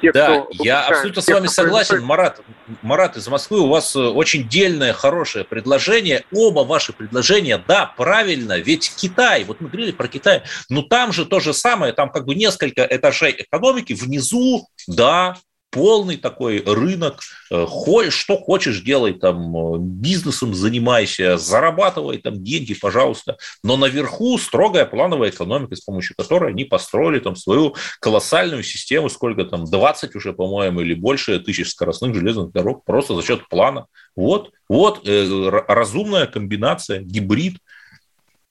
те, 0.00 0.12
да, 0.12 0.40
кто 0.40 0.48
я 0.64 0.86
абсолютно 0.86 1.22
с 1.22 1.28
вами 1.28 1.46
согласен, 1.46 2.02
Марат. 2.02 2.40
Марат 2.82 3.16
из 3.16 3.28
Москвы, 3.28 3.60
у 3.60 3.68
вас 3.68 3.94
э, 3.96 4.00
очень 4.00 4.48
дельное, 4.48 4.92
хорошее 4.92 5.44
предложение. 5.44 6.24
Оба 6.32 6.60
ваши 6.60 6.92
предложения, 6.92 7.62
да, 7.66 7.92
правильно, 7.96 8.58
ведь 8.58 8.92
Китай, 8.96 9.44
вот 9.44 9.60
мы 9.60 9.68
говорили 9.68 9.92
про 9.92 10.08
Китай, 10.08 10.42
но 10.68 10.82
там 10.82 11.12
же 11.12 11.24
то 11.24 11.40
же 11.40 11.52
самое, 11.52 11.92
там 11.92 12.10
как 12.10 12.24
бы 12.26 12.34
несколько 12.34 12.82
этажей 12.82 13.34
экономики, 13.38 13.92
внизу, 13.92 14.68
да, 14.86 15.36
полный 15.70 16.16
такой 16.16 16.62
рынок, 16.64 17.20
э, 17.50 17.66
что 18.10 18.36
хочешь 18.36 18.80
делай, 18.80 19.12
там, 19.12 19.56
э, 19.56 19.78
бизнесом 19.78 20.54
занимайся, 20.54 21.36
зарабатывай 21.36 22.18
там 22.18 22.42
деньги, 22.42 22.74
пожалуйста, 22.74 23.36
но 23.62 23.76
наверху 23.76 24.38
строгая 24.38 24.86
плановая 24.86 25.30
экономика, 25.30 25.76
с 25.76 25.80
помощью 25.80 26.16
которой 26.16 26.52
они 26.52 26.64
построили 26.64 27.18
там 27.20 27.36
свою 27.36 27.74
колоссальную 28.00 28.62
систему, 28.62 29.08
сколько 29.08 29.44
там, 29.44 29.64
20 29.64 30.16
уже, 30.16 30.32
по-моему, 30.32 30.80
или 30.80 30.94
больше 30.94 31.38
тысяч 31.40 31.70
скоростных 31.70 32.14
железных 32.14 32.52
дорог, 32.52 32.84
просто 32.84 33.14
за 33.14 33.22
счет 33.22 33.48
плана. 33.48 33.86
Вот, 34.16 34.52
вот 34.68 35.06
э, 35.06 35.62
разумная 35.68 36.26
комбинация, 36.26 37.00
гибрид, 37.00 37.58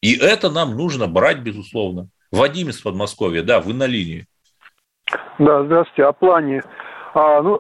и 0.02 0.16
это 0.16 0.52
нам 0.52 0.78
нужно 0.78 1.08
брать, 1.08 1.40
безусловно. 1.40 2.10
Вадим 2.32 2.70
из 2.70 2.80
Подмосковья, 2.80 3.42
да, 3.42 3.60
вы 3.60 3.74
на 3.74 3.88
линии. 3.88 4.28
Да, 5.40 5.64
здравствуйте. 5.64 6.04
О 6.04 6.14
плане 6.14 6.62
а, 7.18 7.42
ну, 7.42 7.60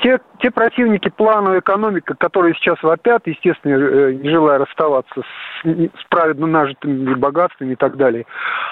те, 0.00 0.20
те 0.38 0.52
противники 0.52 1.08
плановой 1.08 1.58
экономики, 1.58 2.14
которые 2.18 2.54
сейчас 2.54 2.80
вопят, 2.84 3.26
естественно, 3.26 3.72
э, 3.72 4.12
не 4.12 4.30
желая 4.30 4.58
расставаться 4.58 5.22
с, 5.22 5.66
с 5.66 6.04
праведно 6.08 6.46
нажитыми 6.46 7.14
богатствами 7.14 7.72
и 7.72 7.76
так 7.76 7.96
далее, 7.96 8.26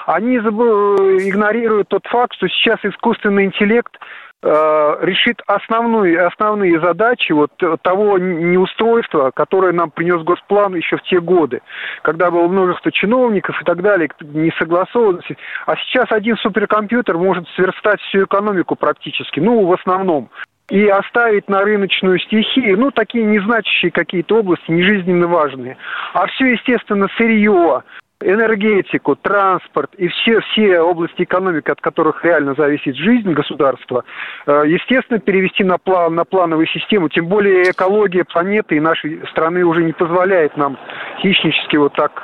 они 0.05 0.37
игнорируют 0.37 1.89
тот 1.89 2.05
факт, 2.07 2.33
что 2.35 2.47
сейчас 2.47 2.79
искусственный 2.83 3.43
интеллект 3.43 3.91
Э, 3.97 4.30
решит 4.43 5.41
основную, 5.45 6.27
основные 6.27 6.79
задачи 6.79 7.31
вот 7.31 7.51
того 7.83 8.17
неустройства, 8.17 9.31
которое 9.33 9.71
нам 9.71 9.91
принес 9.91 10.23
Госплан 10.23 10.75
еще 10.75 10.97
в 10.97 11.03
те 11.03 11.19
годы, 11.19 11.61
когда 12.01 12.31
было 12.31 12.47
множество 12.47 12.91
чиновников 12.91 13.61
и 13.61 13.65
так 13.65 13.81
далее, 13.81 14.09
несогласованности. 14.19 15.37
А 15.65 15.75
сейчас 15.75 16.11
один 16.11 16.37
суперкомпьютер 16.37 17.17
может 17.17 17.47
сверстать 17.49 18.01
всю 18.01 18.23
экономику 18.23 18.75
практически, 18.75 19.39
ну, 19.39 19.65
в 19.65 19.73
основном 19.73 20.29
и 20.71 20.87
оставить 20.87 21.49
на 21.49 21.63
рыночную 21.63 22.17
стихию, 22.19 22.79
ну, 22.79 22.91
такие 22.91 23.25
незначащие 23.25 23.91
какие-то 23.91 24.37
области, 24.37 24.71
не 24.71 24.83
жизненно 24.83 25.27
важные. 25.27 25.75
А 26.13 26.27
все, 26.27 26.53
естественно, 26.53 27.09
сырье, 27.17 27.83
энергетику, 28.23 29.15
транспорт 29.15 29.93
и 29.95 30.07
все, 30.07 30.39
все 30.41 30.79
области 30.81 31.23
экономики, 31.23 31.69
от 31.69 31.81
которых 31.81 32.23
реально 32.23 32.53
зависит 32.55 32.95
жизнь 32.95 33.31
государства, 33.33 34.03
э, 34.45 34.63
естественно, 34.67 35.19
перевести 35.19 35.63
на, 35.63 35.77
план, 35.77 36.15
на 36.15 36.25
плановую 36.25 36.67
систему. 36.67 37.09
Тем 37.09 37.27
более 37.27 37.71
экология 37.71 38.23
планеты 38.23 38.77
и 38.77 38.79
нашей 38.79 39.21
страны 39.31 39.63
уже 39.63 39.83
не 39.83 39.93
позволяет 39.93 40.57
нам 40.57 40.77
хищнически 41.21 41.77
вот 41.77 41.93
так 41.93 42.23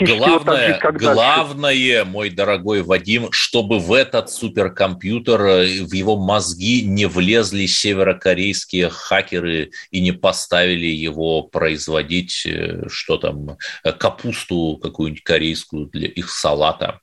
главное, 0.00 0.80
вот 0.82 0.94
главное, 0.94 2.04
мой 2.04 2.30
дорогой 2.30 2.82
Вадим, 2.82 3.28
чтобы 3.30 3.78
в 3.78 3.92
этот 3.92 4.30
суперкомпьютер, 4.30 5.40
э, 5.40 5.82
в 5.84 5.92
его 5.92 6.16
мозги 6.16 6.82
не 6.82 7.06
влезли 7.06 7.66
северокорейские 7.66 8.90
хакеры 8.90 9.70
и 9.90 10.00
не 10.00 10.12
поставили 10.12 10.86
его 10.86 11.42
производить, 11.42 12.44
э, 12.44 12.84
что 12.88 13.16
там, 13.16 13.56
э, 13.82 13.92
капусту 13.92 14.78
какую-нибудь 14.82 15.24
корейскую 15.24 15.86
для 15.86 16.08
их 16.08 16.30
салата. 16.30 17.00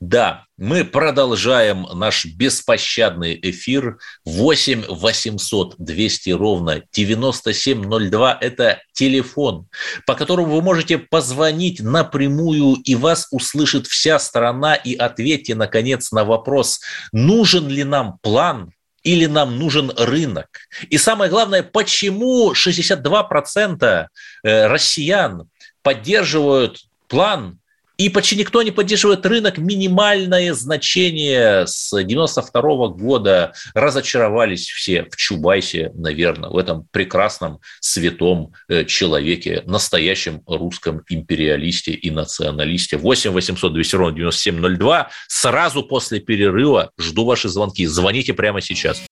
Да, 0.00 0.44
мы 0.56 0.84
продолжаем 0.84 1.86
наш 1.94 2.24
беспощадный 2.24 3.38
эфир. 3.42 3.98
8 4.24 4.84
800 4.88 5.74
200 5.78 6.30
ровно 6.30 6.82
9702– 6.92 8.38
это 8.40 8.80
телефон, 8.92 9.66
по 10.06 10.14
которому 10.14 10.56
вы 10.56 10.62
можете 10.62 10.98
позвонить 10.98 11.80
напрямую, 11.80 12.76
и 12.84 12.94
вас 12.94 13.26
услышит 13.30 13.86
вся 13.86 14.18
страна, 14.18 14.74
и 14.74 14.94
ответьте, 14.94 15.54
наконец, 15.54 16.12
на 16.12 16.24
вопрос, 16.24 16.80
нужен 17.12 17.68
ли 17.68 17.84
нам 17.84 18.18
план, 18.22 18.72
или 19.02 19.26
нам 19.26 19.58
нужен 19.58 19.90
рынок? 19.96 20.46
И 20.88 20.98
самое 20.98 21.30
главное, 21.30 21.62
почему 21.62 22.52
62% 22.52 24.06
э, 24.44 24.66
россиян 24.66 25.48
поддерживают 25.82 26.84
план 27.08 27.58
И 27.98 28.08
почти 28.08 28.36
никто 28.36 28.62
не 28.62 28.70
поддерживает 28.70 29.24
рынок. 29.26 29.58
Минимальное 29.58 30.54
значение 30.54 31.66
с 31.66 31.90
92 31.92 32.88
года 32.88 33.52
разочаровались 33.74 34.68
все 34.68 35.04
в 35.04 35.16
Чубайсе, 35.16 35.92
наверное, 35.94 36.50
в 36.50 36.56
этом 36.56 36.86
прекрасном 36.90 37.60
святом 37.80 38.52
э, 38.68 38.84
человеке, 38.84 39.62
настоящем 39.66 40.42
русском 40.46 41.02
империалисте 41.08 41.92
и 41.92 42.10
националисте. 42.10 42.96
8 42.96 43.30
800 43.30 43.72
200 43.72 43.96
ровно 43.96 44.16
9702. 44.16 45.10
Сразу 45.28 45.82
после 45.82 46.20
перерыва 46.20 46.90
жду 46.98 47.24
ваши 47.24 47.48
звонки. 47.48 47.86
Звоните 47.86 48.34
прямо 48.34 48.60
сейчас. 48.60 49.02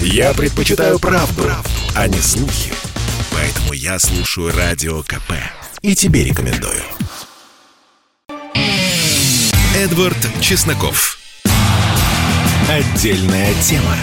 Я 0.00 0.32
предпочитаю 0.32 0.98
правду, 0.98 1.42
правду, 1.42 1.68
а 1.94 2.08
не 2.08 2.18
слухи. 2.18 2.72
Поэтому 3.32 3.72
я 3.74 3.98
слушаю 3.98 4.50
Радио 4.54 5.02
КП. 5.02 5.32
И 5.82 5.94
тебе 5.94 6.24
рекомендую. 6.24 6.82
Эдвард 9.76 10.16
Чесноков. 10.42 11.16
Отдельная 12.68 13.54
тема. 13.62 13.94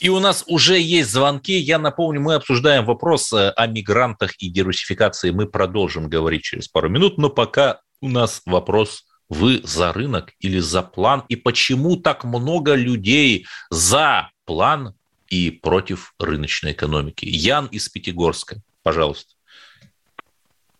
И 0.00 0.08
у 0.08 0.20
нас 0.20 0.42
уже 0.46 0.78
есть 0.78 1.10
звонки. 1.10 1.52
Я 1.52 1.78
напомню, 1.78 2.22
мы 2.22 2.34
обсуждаем 2.34 2.86
вопрос 2.86 3.30
э, 3.34 3.50
о 3.50 3.66
мигрантах 3.66 4.32
и 4.38 4.48
дерусификации. 4.48 5.32
Мы 5.32 5.46
продолжим 5.46 6.08
говорить 6.08 6.44
через 6.44 6.66
пару 6.66 6.88
минут, 6.88 7.18
но 7.18 7.28
пока 7.28 7.80
у 8.00 8.08
нас 8.08 8.40
вопрос 8.46 9.04
вы 9.28 9.60
за 9.64 9.92
рынок 9.92 10.32
или 10.40 10.60
за 10.60 10.80
план? 10.80 11.24
И 11.28 11.36
почему 11.36 11.96
так 11.96 12.24
много 12.24 12.74
людей 12.74 13.44
за 13.68 14.30
план 14.46 14.94
и 15.28 15.50
против 15.50 16.14
рыночной 16.18 16.72
экономики? 16.72 17.26
Ян 17.26 17.66
из 17.66 17.90
Пятигорска, 17.90 18.62
пожалуйста. 18.82 19.34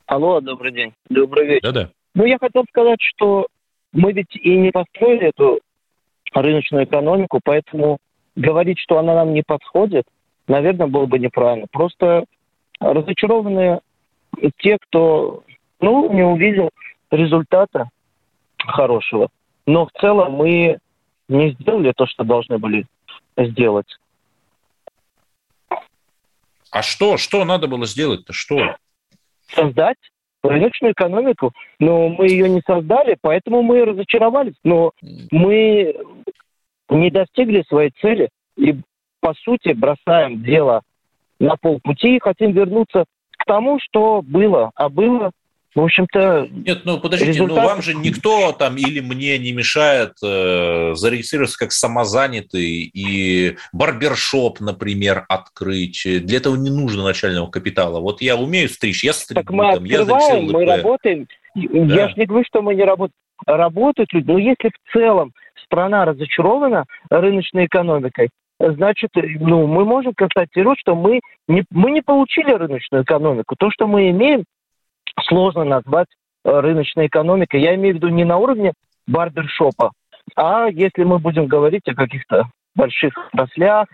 Алло, 0.07 0.41
добрый 0.41 0.73
день. 0.73 0.95
Добрый 1.11 1.47
вечер. 1.47 1.61
Да-да. 1.63 1.91
Ну, 2.17 2.25
я 2.25 2.39
хотел 2.39 2.65
сказать, 2.71 2.99
что 3.03 3.47
мы 3.93 4.13
ведь 4.13 4.35
и 4.37 4.57
не 4.57 4.71
построили 4.71 5.29
эту 5.29 5.61
рыночную 6.33 6.85
экономику, 6.85 7.41
поэтому 7.45 7.99
говорить, 8.35 8.79
что 8.79 8.99
она 8.99 9.15
нам 9.15 9.35
не 9.35 9.43
подходит, 9.43 10.07
наверное, 10.49 10.87
было 10.87 11.05
бы 11.05 11.19
неправильно. 11.19 11.67
Просто 11.71 12.25
разочарованные 12.81 13.81
те, 14.57 14.79
кто 14.81 15.45
ну, 15.79 16.11
не 16.11 16.23
увидел 16.23 16.71
результата 17.11 17.91
хорошего. 18.57 19.29
Но 19.67 19.85
в 19.85 19.91
целом 20.01 20.33
мы 20.33 20.79
не 21.29 21.51
сделали 21.51 21.93
то, 21.95 22.07
что 22.07 22.25
должны 22.25 22.57
были 22.57 22.87
сделать. 23.37 23.95
А 26.71 26.81
что, 26.81 27.19
что 27.19 27.45
надо 27.45 27.69
было 27.69 27.85
сделать-то? 27.85 28.33
Что? 28.33 28.77
Создать 29.49 29.99
рыночную 30.49 30.93
экономику. 30.93 31.53
Но 31.79 32.09
мы 32.09 32.29
ее 32.29 32.49
не 32.49 32.63
создали, 32.67 33.17
поэтому 33.21 33.63
мы 33.63 33.85
разочаровались. 33.85 34.57
Но 34.65 34.93
мы 35.31 35.97
не 36.91 37.11
достигли 37.11 37.65
своей 37.69 37.91
цели 38.01 38.29
и, 38.57 38.77
по 39.21 39.35
сути, 39.35 39.73
бросаем 39.73 40.43
дело 40.43 40.83
на 41.39 41.57
полпути 41.57 42.17
и 42.17 42.21
хотим 42.21 42.53
вернуться 42.53 43.05
к 43.37 43.45
тому, 43.45 43.79
что 43.81 44.23
было. 44.23 44.71
А 44.75 44.89
было 44.89 45.31
в 45.77 45.85
общем-то... 45.85 46.49
Нет, 46.51 46.81
ну 46.85 46.99
подождите, 46.99 47.33
результат... 47.33 47.57
ну 47.59 47.69
вам 47.69 47.83
же 47.83 47.93
никто 47.93 48.53
там 48.53 48.77
или 48.77 49.01
мне 49.01 49.39
не 49.39 49.53
мешает 49.53 50.13
э, 50.25 50.95
зарегистрироваться 50.95 51.59
как 51.59 51.73
самозанятый 51.73 52.91
и 52.93 53.57
барбершоп, 53.75 54.61
например, 54.61 55.27
открыть. 55.29 56.03
Для 56.05 56.39
этого 56.39 56.57
не 56.57 56.71
нужно 56.71 57.05
начального 57.05 57.49
капитала. 57.49 58.01
Вот 58.01 58.23
я 58.23 58.37
умею 58.37 58.71
стричь, 58.71 59.05
я 59.05 59.13
стригу. 59.13 59.43
Так 59.43 59.51
мы 59.51 59.65
там, 59.65 59.85
открываем, 59.85 60.45
мы 60.47 60.65
работаем. 60.65 61.27
Да. 61.55 61.95
Я 61.95 62.09
же 62.09 62.15
не 62.17 62.25
говорю, 62.25 62.45
что 62.47 62.63
мы 62.63 62.75
не 62.75 62.83
работаем. 62.83 63.13
Работают 63.47 64.11
люди, 64.15 64.31
но 64.31 64.39
если 64.39 64.71
в 64.71 64.93
целом 64.93 65.33
страна 65.63 66.07
разочарована 66.07 66.87
рыночной 67.11 67.67
экономикой, 67.67 68.31
значит, 68.59 69.11
ну, 69.15 69.67
мы 69.67 69.85
можем 69.85 70.15
констатировать, 70.15 70.79
что 70.81 70.95
мы 70.95 71.21
не, 71.49 71.65
мы 71.71 71.91
не 71.91 72.01
получили 72.01 72.51
рыночную 72.51 73.05
экономику. 73.05 73.57
То, 73.59 73.71
что 73.71 73.87
мы 73.87 74.09
имеем, 74.09 74.45
сложно 75.25 75.65
назвать 75.65 76.09
э, 76.45 76.61
рыночной 76.61 77.07
экономикой. 77.07 77.61
Я 77.61 77.75
имею 77.75 77.95
в 77.95 77.97
виду 77.99 78.09
не 78.09 78.25
на 78.25 78.37
уровне 78.39 78.73
барбершопа, 79.07 79.93
а 80.35 80.67
если 80.69 81.05
мы 81.05 81.19
будем 81.19 81.47
говорить 81.47 81.87
о 81.87 81.95
каких-то 81.95 82.51
больших 82.75 83.15
отраслях 83.33 83.89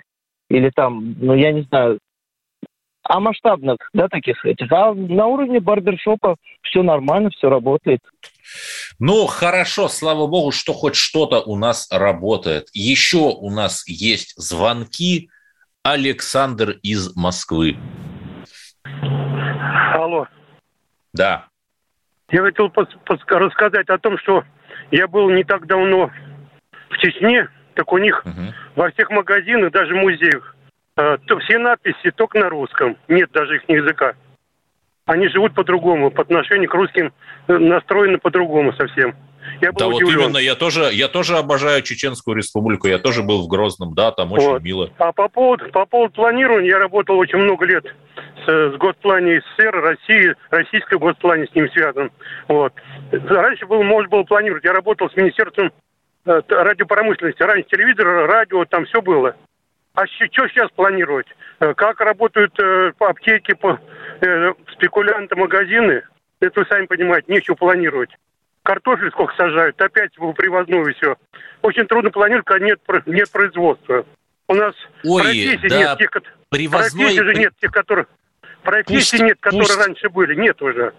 или 0.48 0.70
там, 0.70 1.14
ну, 1.18 1.34
я 1.34 1.52
не 1.52 1.62
знаю, 1.62 1.98
о 3.04 3.20
масштабных, 3.20 3.78
да, 3.92 4.08
таких 4.08 4.44
этих. 4.44 4.70
А 4.70 4.94
на 4.94 5.26
уровне 5.26 5.60
барбершопа 5.60 6.36
все 6.62 6.82
нормально, 6.82 7.30
все 7.30 7.48
работает. 7.48 8.00
Ну, 8.98 9.26
хорошо, 9.26 9.88
слава 9.88 10.26
богу, 10.26 10.52
что 10.52 10.72
хоть 10.72 10.94
что-то 10.94 11.40
у 11.40 11.56
нас 11.56 11.88
работает. 11.90 12.68
Еще 12.72 13.18
у 13.18 13.50
нас 13.50 13.86
есть 13.88 14.34
звонки. 14.36 15.30
Александр 15.84 16.78
из 16.82 17.16
Москвы. 17.16 17.76
Алло. 19.94 20.28
Да. 21.12 21.46
Я 22.30 22.42
хотел 22.42 22.72
рассказать 23.28 23.88
о 23.88 23.98
том, 23.98 24.18
что 24.18 24.44
я 24.90 25.06
был 25.06 25.30
не 25.30 25.44
так 25.44 25.66
давно 25.66 26.10
в 26.88 26.98
Чечне, 26.98 27.48
так 27.74 27.92
у 27.92 27.98
них 27.98 28.22
угу. 28.24 28.54
во 28.76 28.90
всех 28.90 29.10
магазинах, 29.10 29.72
даже 29.72 29.94
музеях, 29.94 30.56
э, 30.96 31.18
то 31.26 31.38
все 31.40 31.58
надписи 31.58 32.10
только 32.10 32.38
на 32.38 32.48
русском. 32.48 32.96
Нет 33.08 33.30
даже 33.32 33.56
их 33.56 33.68
языка. 33.68 34.14
Они 35.04 35.28
живут 35.28 35.54
по-другому, 35.54 36.10
по 36.10 36.22
отношению 36.22 36.70
к 36.70 36.74
русским 36.74 37.12
э, 37.48 37.58
настроены 37.58 38.18
по-другому 38.18 38.72
совсем. 38.74 39.14
Я 39.62 39.70
был 39.70 39.78
да, 39.78 39.86
удивлен. 39.86 40.16
вот 40.16 40.24
именно, 40.24 40.38
я 40.38 40.56
тоже, 40.56 40.90
я 40.92 41.06
тоже 41.06 41.38
обожаю 41.38 41.82
Чеченскую 41.82 42.36
республику, 42.36 42.88
я 42.88 42.98
тоже 42.98 43.22
был 43.22 43.42
в 43.42 43.48
Грозном, 43.48 43.94
да, 43.94 44.10
там 44.10 44.32
очень 44.32 44.48
вот. 44.48 44.62
мило. 44.62 44.90
А 44.98 45.12
по 45.12 45.28
поводу, 45.28 45.70
по 45.70 45.86
поводу 45.86 46.12
планирования, 46.14 46.70
я 46.70 46.78
работал 46.80 47.16
очень 47.16 47.38
много 47.38 47.64
лет 47.64 47.84
с, 48.44 48.72
с 48.72 48.76
госплане 48.76 49.40
СССР, 49.40 49.70
России, 49.80 50.34
российской 50.50 50.98
госплане 50.98 51.46
с 51.46 51.54
ним 51.54 51.70
связан. 51.70 52.10
Вот. 52.48 52.72
Раньше 53.12 53.66
было, 53.66 53.84
можно 53.84 54.08
было 54.08 54.24
планировать, 54.24 54.64
я 54.64 54.72
работал 54.72 55.08
с 55.08 55.14
Министерством 55.14 55.70
э, 56.26 56.40
радиопромышленности, 56.48 57.44
раньше 57.44 57.68
телевизор, 57.70 58.04
радио, 58.26 58.64
там 58.64 58.84
все 58.86 59.00
было. 59.00 59.36
А 59.94 60.06
что 60.08 60.48
сейчас 60.48 60.72
планировать? 60.72 61.28
Э, 61.60 61.72
как 61.74 62.00
работают 62.00 62.52
э, 62.58 62.94
аптеки, 62.98 63.54
по, 63.54 63.78
э, 64.22 64.52
спекулянты, 64.72 65.36
магазины? 65.36 66.02
Это 66.40 66.58
вы 66.58 66.66
сами 66.66 66.86
понимаете, 66.86 67.32
нечего 67.32 67.54
планировать 67.54 68.10
картофель 68.62 69.10
сколько 69.10 69.34
сажают, 69.36 69.80
опять 69.80 70.12
привозную 70.36 70.94
все. 70.94 71.16
Очень 71.62 71.86
трудно 71.86 72.10
планировать, 72.10 72.46
когда 72.46 72.64
нет, 72.66 72.80
нет 73.06 73.30
производства. 73.30 74.06
У 74.48 74.54
нас 74.54 74.74
Ой, 75.04 75.22
да, 75.68 75.78
нет 75.78 75.98
тех, 75.98 76.10
привозной... 76.48 77.10
же 77.14 77.34
нет 77.34 77.52
тех, 77.60 77.70
которые 77.70 78.06
профессий 78.62 79.18
пусть, 79.18 79.22
нет, 79.22 79.38
которые 79.40 79.66
пусть... 79.66 79.78
раньше 79.78 80.08
были, 80.08 80.34
нет 80.34 80.60
уже. 80.60 80.92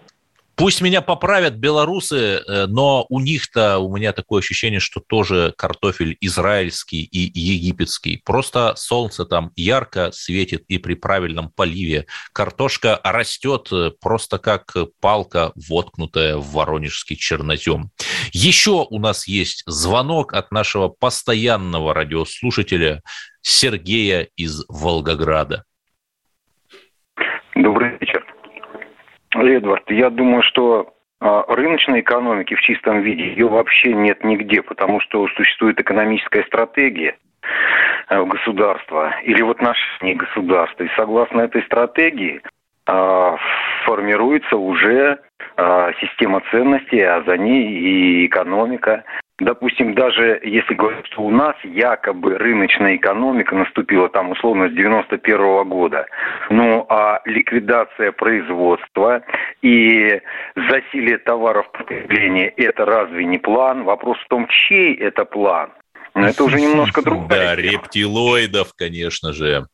Пусть 0.56 0.80
меня 0.80 1.00
поправят 1.00 1.54
белорусы, 1.54 2.16
э, 2.16 2.66
но 2.66 3.06
у 3.08 3.18
них-то, 3.18 3.78
у 3.78 3.94
меня 3.96 4.12
такое 4.12 4.40
ощущение, 4.40 4.78
что 4.78 5.00
тоже 5.00 5.52
картофель 5.56 6.16
израильский 6.20 7.02
и 7.02 7.30
египетский. 7.38 8.22
Просто 8.24 8.74
солнце 8.76 9.24
там 9.24 9.50
ярко 9.56 10.10
светит, 10.12 10.64
и 10.68 10.78
при 10.78 10.94
правильном 10.94 11.50
поливе 11.50 12.06
картошка 12.32 13.00
растет 13.02 13.68
э, 13.72 13.90
просто 14.00 14.38
как 14.38 14.76
палка, 15.00 15.52
воткнутая 15.56 16.36
в 16.36 16.52
воронежский 16.52 17.16
чернозем. 17.16 17.90
Еще 18.32 18.86
у 18.88 18.98
нас 19.00 19.26
есть 19.26 19.64
звонок 19.66 20.34
от 20.34 20.52
нашего 20.52 20.88
постоянного 20.88 21.94
радиослушателя 21.94 23.02
Сергея 23.42 24.28
из 24.36 24.64
Волгограда. 24.68 25.64
Добрый. 27.56 27.93
Эдвард, 29.42 29.90
я 29.90 30.10
думаю, 30.10 30.42
что 30.42 30.94
а, 31.20 31.44
рыночной 31.48 32.00
экономики 32.00 32.54
в 32.54 32.60
чистом 32.60 33.00
виде 33.00 33.24
ее 33.24 33.48
вообще 33.48 33.94
нет 33.94 34.22
нигде, 34.24 34.62
потому 34.62 35.00
что 35.00 35.26
существует 35.28 35.80
экономическая 35.80 36.44
стратегия 36.44 37.16
э, 38.10 38.24
государства 38.24 39.14
или 39.22 39.42
в 39.42 39.50
отношении 39.50 40.14
государства. 40.14 40.84
И 40.84 40.90
согласно 40.96 41.40
этой 41.42 41.62
стратегии 41.62 42.42
а, 42.86 43.36
формируется 43.84 44.56
уже 44.56 45.18
а, 45.56 45.92
система 46.00 46.42
ценностей, 46.50 47.00
а 47.00 47.22
за 47.22 47.38
ней 47.38 47.70
и 47.70 48.26
экономика. 48.26 49.04
Допустим, 49.40 49.94
даже 49.94 50.40
если 50.44 50.74
говорить, 50.74 51.06
что 51.06 51.22
у 51.22 51.30
нас 51.30 51.56
якобы 51.64 52.38
рыночная 52.38 52.94
экономика 52.94 53.56
наступила 53.56 54.08
там 54.08 54.30
условно 54.30 54.68
с 54.68 54.72
91 54.72 55.36
-го 55.36 55.64
года, 55.64 56.06
ну 56.50 56.86
а 56.88 57.20
ликвидация 57.24 58.12
производства 58.12 59.24
и 59.60 60.20
засилие 60.54 61.18
товаров 61.18 61.68
потребления– 61.72 62.48
это 62.56 62.84
разве 62.84 63.24
не 63.24 63.38
план? 63.38 63.82
Вопрос 63.82 64.18
в 64.18 64.28
том, 64.28 64.46
чей 64.46 64.94
это 64.94 65.24
план? 65.24 65.70
Но 66.14 66.28
это 66.28 66.44
уже 66.44 66.60
немножко 66.60 67.02
другое. 67.02 67.28
Да, 67.28 67.56
рептилоидов, 67.56 68.72
конечно 68.76 69.32
же. 69.32 69.66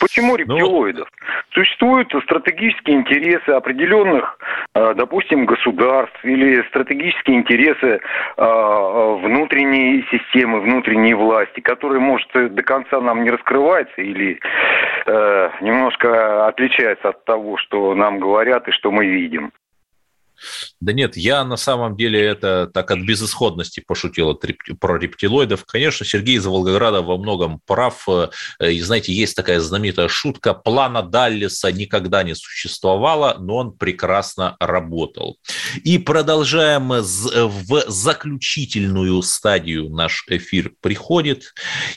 Почему 0.00 0.32
ну, 0.32 0.36
рептилоидов? 0.36 1.08
Ну... 1.20 1.26
Существуют 1.52 2.12
стратегические 2.24 2.96
интересы 2.96 3.50
определенных, 3.50 4.38
э, 4.74 4.94
допустим, 4.94 5.46
государств 5.46 6.18
или 6.24 6.62
стратегические 6.68 7.38
интересы 7.38 8.00
э, 8.36 9.18
внутренней 9.22 10.06
системы, 10.10 10.60
внутренней 10.60 11.14
власти, 11.14 11.60
которые, 11.60 12.00
может, 12.00 12.28
до 12.32 12.62
конца 12.62 13.00
нам 13.00 13.24
не 13.24 13.30
раскрываются 13.30 14.00
или 14.00 14.38
э, 15.06 15.50
немножко 15.60 16.46
отличаются 16.46 17.10
от 17.10 17.24
того, 17.24 17.56
что 17.56 17.94
нам 17.94 18.18
говорят 18.18 18.68
и 18.68 18.72
что 18.72 18.90
мы 18.90 19.06
видим. 19.06 19.52
Да 20.80 20.92
нет, 20.92 21.16
я 21.16 21.44
на 21.44 21.56
самом 21.56 21.96
деле 21.96 22.22
это 22.22 22.70
так 22.72 22.90
от 22.90 23.00
безысходности 23.00 23.80
пошутил 23.80 24.34
про 24.80 24.98
рептилоидов. 24.98 25.64
Конечно, 25.64 26.04
Сергей 26.06 26.36
из 26.36 26.46
Волгограда 26.46 27.02
во 27.02 27.18
многом 27.18 27.60
прав. 27.66 28.06
Э, 28.08 28.30
и 28.70 28.80
знаете, 28.80 29.12
есть 29.12 29.36
такая 29.36 29.60
знаменитая 29.60 30.08
шутка, 30.08 30.54
плана 30.54 31.02
Даллиса 31.02 31.72
никогда 31.72 32.22
не 32.22 32.34
существовало, 32.34 33.36
но 33.38 33.56
он 33.56 33.72
прекрасно 33.72 34.56
работал. 34.60 35.38
И 35.84 35.98
продолжаем 35.98 36.88
в 36.88 37.84
заключительную 37.88 39.22
стадию 39.22 39.88
наш 39.90 40.24
эфир 40.28 40.72
приходит. 40.80 41.54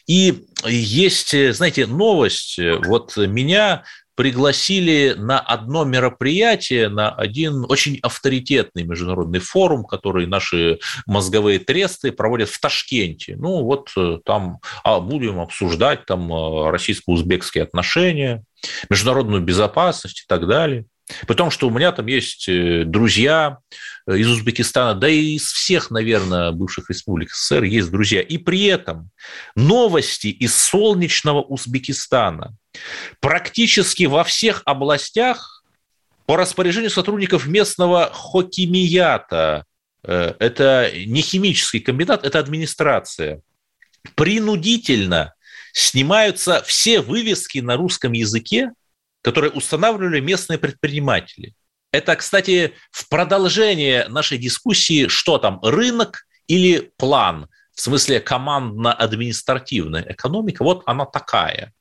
И 0.07 0.45
есть, 0.65 1.35
знаете, 1.53 1.85
новость. 1.85 2.59
Вот 2.85 3.17
меня 3.17 3.83
пригласили 4.15 5.15
на 5.17 5.39
одно 5.39 5.83
мероприятие, 5.83 6.89
на 6.89 7.09
один 7.09 7.65
очень 7.69 7.99
авторитетный 8.01 8.83
международный 8.83 9.39
форум, 9.39 9.85
который 9.85 10.27
наши 10.27 10.79
мозговые 11.05 11.59
тресты 11.59 12.11
проводят 12.11 12.49
в 12.49 12.59
Ташкенте. 12.59 13.35
Ну, 13.37 13.63
вот 13.63 13.89
э, 13.97 14.19
там 14.25 14.59
а, 14.83 14.99
будем 14.99 15.39
обсуждать 15.39 16.05
там 16.05 16.31
э, 16.31 16.69
российско-узбекские 16.71 17.63
отношения, 17.63 18.43
международную 18.89 19.41
безопасность 19.41 20.21
и 20.21 20.25
так 20.27 20.47
далее. 20.47 20.85
Потому 21.27 21.51
что 21.51 21.67
у 21.67 21.71
меня 21.71 21.91
там 21.91 22.07
есть 22.07 22.47
э, 22.49 22.83
друзья 22.85 23.57
из 24.07 24.27
Узбекистана, 24.27 24.95
да 24.95 25.07
и 25.07 25.35
из 25.35 25.43
всех, 25.43 25.91
наверное, 25.91 26.51
бывших 26.51 26.89
республик 26.89 27.31
СССР 27.33 27.63
есть 27.63 27.91
друзья. 27.91 28.21
И 28.21 28.37
при 28.37 28.65
этом 28.65 29.09
новости 29.55 30.27
из 30.27 30.55
солнечного 30.55 31.41
Узбекистана– 31.41 32.55
Практически 33.19 34.03
во 34.05 34.23
всех 34.23 34.61
областях 34.65 35.63
по 36.25 36.37
распоряжению 36.37 36.89
сотрудников 36.89 37.45
местного 37.45 38.09
хокимията, 38.13 39.65
э, 40.03 40.33
это 40.39 40.91
не 41.05 41.21
химический 41.21 41.79
комбинат, 41.79 42.25
это 42.25 42.39
администрация, 42.39 43.41
принудительно 44.15 45.33
снимаются 45.73 46.61
все 46.65 47.01
вывески 47.01 47.59
на 47.59 47.75
русском 47.75 48.13
языке, 48.13 48.71
которые 49.21 49.51
устанавливали 49.51 50.19
местные 50.19 50.57
предприниматели. 50.57 51.53
Это, 51.91 52.15
кстати, 52.15 52.73
в 52.91 53.09
продолжение 53.09 54.07
нашей 54.07 54.37
дискуссии, 54.37 55.07
что 55.07 55.37
там, 55.37 55.59
рынок 55.61 56.25
или 56.47 56.91
план, 56.97 57.47
в 57.73 57.81
смысле 57.81 58.19
командно-административная 58.19 60.05
экономика, 60.09 60.63
вот 60.63 60.83
она 60.85 61.05
такая. 61.05 61.73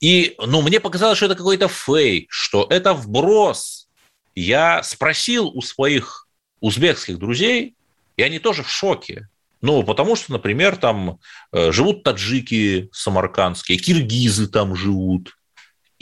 И 0.00 0.34
ну, 0.38 0.62
мне 0.62 0.80
показалось, 0.80 1.16
что 1.16 1.26
это 1.26 1.36
какой-то 1.36 1.68
фейк, 1.68 2.26
что 2.30 2.66
это 2.68 2.92
вброс. 2.92 3.88
Я 4.34 4.82
спросил 4.82 5.48
у 5.48 5.62
своих 5.62 6.26
узбекских 6.60 7.18
друзей, 7.18 7.76
и 8.16 8.22
они 8.22 8.40
тоже 8.40 8.64
в 8.64 8.70
шоке. 8.70 9.28
Ну, 9.60 9.84
потому 9.84 10.16
что, 10.16 10.32
например, 10.32 10.76
там 10.76 11.20
э, 11.52 11.70
живут 11.70 12.02
таджики 12.02 12.88
самаркандские, 12.92 13.78
киргизы 13.78 14.48
там 14.48 14.74
живут. 14.74 15.36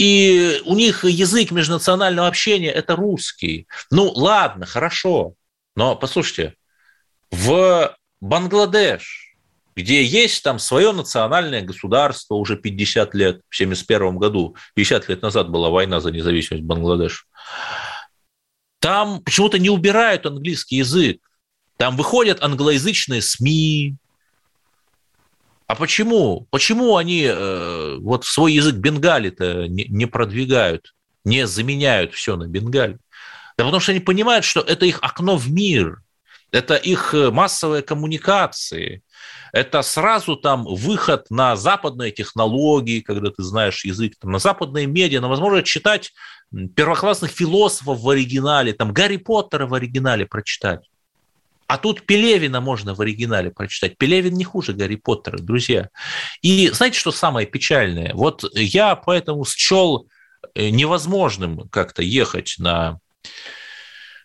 И 0.00 0.62
у 0.64 0.76
них 0.76 1.04
язык 1.04 1.50
межнационального 1.50 2.26
общения– 2.26 2.70
это 2.72 2.96
русский. 2.96 3.66
Ну, 3.90 4.10
ладно, 4.10 4.64
хорошо. 4.64 5.34
Но, 5.76 5.94
послушайте, 5.94 6.54
в 7.30 7.94
Бангладеш– 8.20 9.26
где 9.76 10.04
есть 10.04 10.42
там 10.42 10.58
свое 10.58 10.92
национальное 10.92 11.62
государство 11.62 12.34
уже 12.34 12.56
50 12.56 13.14
лет, 13.14 13.36
в 13.48 13.54
1971 13.54 14.16
году, 14.18 14.56
50 14.74 15.08
лет 15.08 15.22
назад 15.22 15.48
была 15.48 15.70
война 15.70 16.00
за 16.00 16.10
независимость 16.10 16.64
Бангладеш. 16.64 17.26
Там 18.78 19.22
почему-то 19.22 19.58
не 19.58 19.70
убирают 19.70 20.26
английский 20.26 20.76
язык. 20.76 21.20
Там 21.76 21.96
выходят 21.96 22.42
англоязычные 22.42 23.22
СМИ. 23.22 23.96
А 25.70 25.76
почему? 25.76 26.48
Почему 26.50 26.96
они 26.96 27.22
э, 27.22 27.98
вот 28.00 28.24
свой 28.24 28.54
язык 28.54 28.74
бенгали-то 28.74 29.68
не, 29.68 29.84
не 29.84 30.06
продвигают, 30.06 30.96
не 31.24 31.46
заменяют 31.46 32.12
все 32.12 32.34
на 32.34 32.48
бенгали? 32.48 32.98
Да 33.56 33.62
потому 33.62 33.78
что 33.78 33.92
они 33.92 34.00
понимают, 34.00 34.44
что 34.44 34.62
это 34.62 34.84
их 34.84 34.98
окно 35.00 35.36
в 35.36 35.48
мир, 35.48 36.02
это 36.50 36.74
их 36.74 37.14
э, 37.14 37.30
массовые 37.30 37.82
коммуникации, 37.82 39.04
это 39.52 39.82
сразу 39.82 40.34
там 40.34 40.64
выход 40.64 41.26
на 41.30 41.54
западные 41.54 42.10
технологии, 42.10 42.98
когда 42.98 43.30
ты 43.30 43.44
знаешь 43.44 43.84
язык, 43.84 44.14
там, 44.20 44.32
на 44.32 44.40
западные 44.40 44.86
медиа, 44.86 45.20
на 45.20 45.28
возможность 45.28 45.68
читать 45.68 46.12
первоклассных 46.74 47.30
философов 47.30 48.00
в 48.00 48.08
оригинале, 48.08 48.72
там 48.72 48.92
Гарри 48.92 49.18
Поттера 49.18 49.68
в 49.68 49.74
оригинале 49.74 50.26
прочитать. 50.26 50.89
А 51.70 51.78
тут 51.78 52.04
Пелевина 52.04 52.60
можно 52.60 52.94
в 52.96 53.00
оригинале 53.00 53.52
прочитать. 53.52 53.96
Пелевин 53.96 54.34
не 54.34 54.42
хуже 54.42 54.72
Гарри 54.72 54.96
Поттера, 54.96 55.38
друзья. 55.38 55.88
И 56.42 56.68
знаете, 56.70 56.98
что 56.98 57.12
самое 57.12 57.46
печальное? 57.46 58.12
Вот 58.12 58.44
я 58.56 58.96
поэтому 58.96 59.44
счел 59.44 60.08
э, 60.56 60.70
невозможным 60.70 61.68
как-то 61.68 62.02
ехать 62.02 62.56
на 62.58 62.98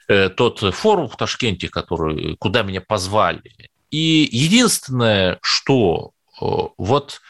э, 0.08 0.30
тот 0.30 0.74
форум 0.74 1.08
в 1.08 1.18
Ташкенте, 1.18 1.70
который, 1.70 2.36
куда 2.38 2.64
меня 2.64 2.82
позвали. 2.82 3.44
И 3.92 4.28
единственное, 4.32 5.38
что 5.44 6.14
э, 6.42 6.46
вот, 6.80 7.22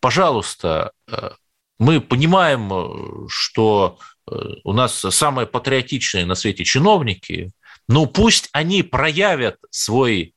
пожалуйста, 0.00 0.92
мы 1.78 2.00
понимаем, 2.00 3.28
что 3.28 3.98
у 4.64 4.72
нас 4.72 4.94
самые 5.10 5.46
патриотичные 5.46 6.24
на 6.24 6.36
свете 6.36 6.64
чиновники, 6.64 7.52
ну 7.88 8.06
пусть 8.06 8.48
они 8.52 8.82
проявят 8.82 9.56
свой 9.70 10.34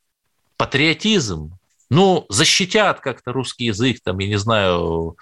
патриотизм, 0.57 1.57
ну, 1.89 2.25
защитят 2.29 3.01
как-то 3.01 3.33
русский 3.33 3.65
язык, 3.65 3.99
там, 4.01 4.17
я 4.19 4.27
не 4.29 4.37
знаю, 4.37 5.17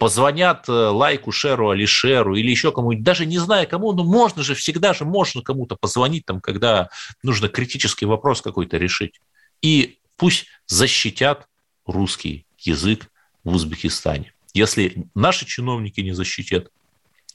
позвонят 0.00 0.64
лайку, 0.66 1.30
шеру, 1.30 1.70
алишеру 1.70 2.34
или 2.34 2.50
еще 2.50 2.72
кому-нибудь, 2.72 3.04
даже 3.04 3.26
не 3.26 3.38
знаю 3.38 3.68
кому, 3.68 3.92
но 3.92 4.02
можно 4.02 4.42
же, 4.42 4.56
всегда 4.56 4.92
же 4.92 5.04
можно 5.04 5.40
кому-то 5.40 5.76
позвонить, 5.76 6.26
там, 6.26 6.40
когда 6.40 6.88
нужно 7.22 7.48
критический 7.48 8.06
вопрос 8.06 8.42
какой-то 8.42 8.76
решить 8.76 9.20
и 9.62 9.98
пусть 10.16 10.46
защитят 10.66 11.46
русский 11.86 12.44
язык 12.58 13.06
в 13.44 13.54
Узбекистане. 13.54 14.32
Если 14.52 15.06
наши 15.14 15.46
чиновники 15.46 16.00
не 16.00 16.12
защитят, 16.12 16.72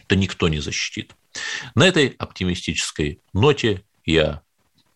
то 0.08 0.18
никто 0.18 0.50
не 0.50 0.60
защитит. 0.60 1.16
На 1.76 1.88
этой 1.88 2.08
оптимистической 2.10 3.22
ноте 3.32 3.84
я 4.06 4.42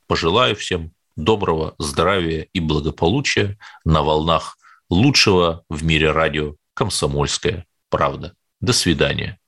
пожелаю 0.07 0.55
всем 0.55 0.91
доброго 1.15 1.75
здравия 1.77 2.47
и 2.53 2.59
благополучия 2.59 3.57
на 3.83 4.01
волнах 4.01 4.57
лучшего 4.89 5.63
в 5.69 5.83
мире 5.83 6.11
радио 6.11 6.55
«Комсомольская 6.73 7.65
правда». 7.89 8.33
До 8.61 8.73
свидания. 8.73 9.39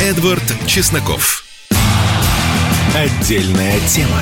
Эдвард 0.00 0.42
Чесноков. 0.66 1.44
Отдельная 2.94 3.78
тема. 3.88 4.20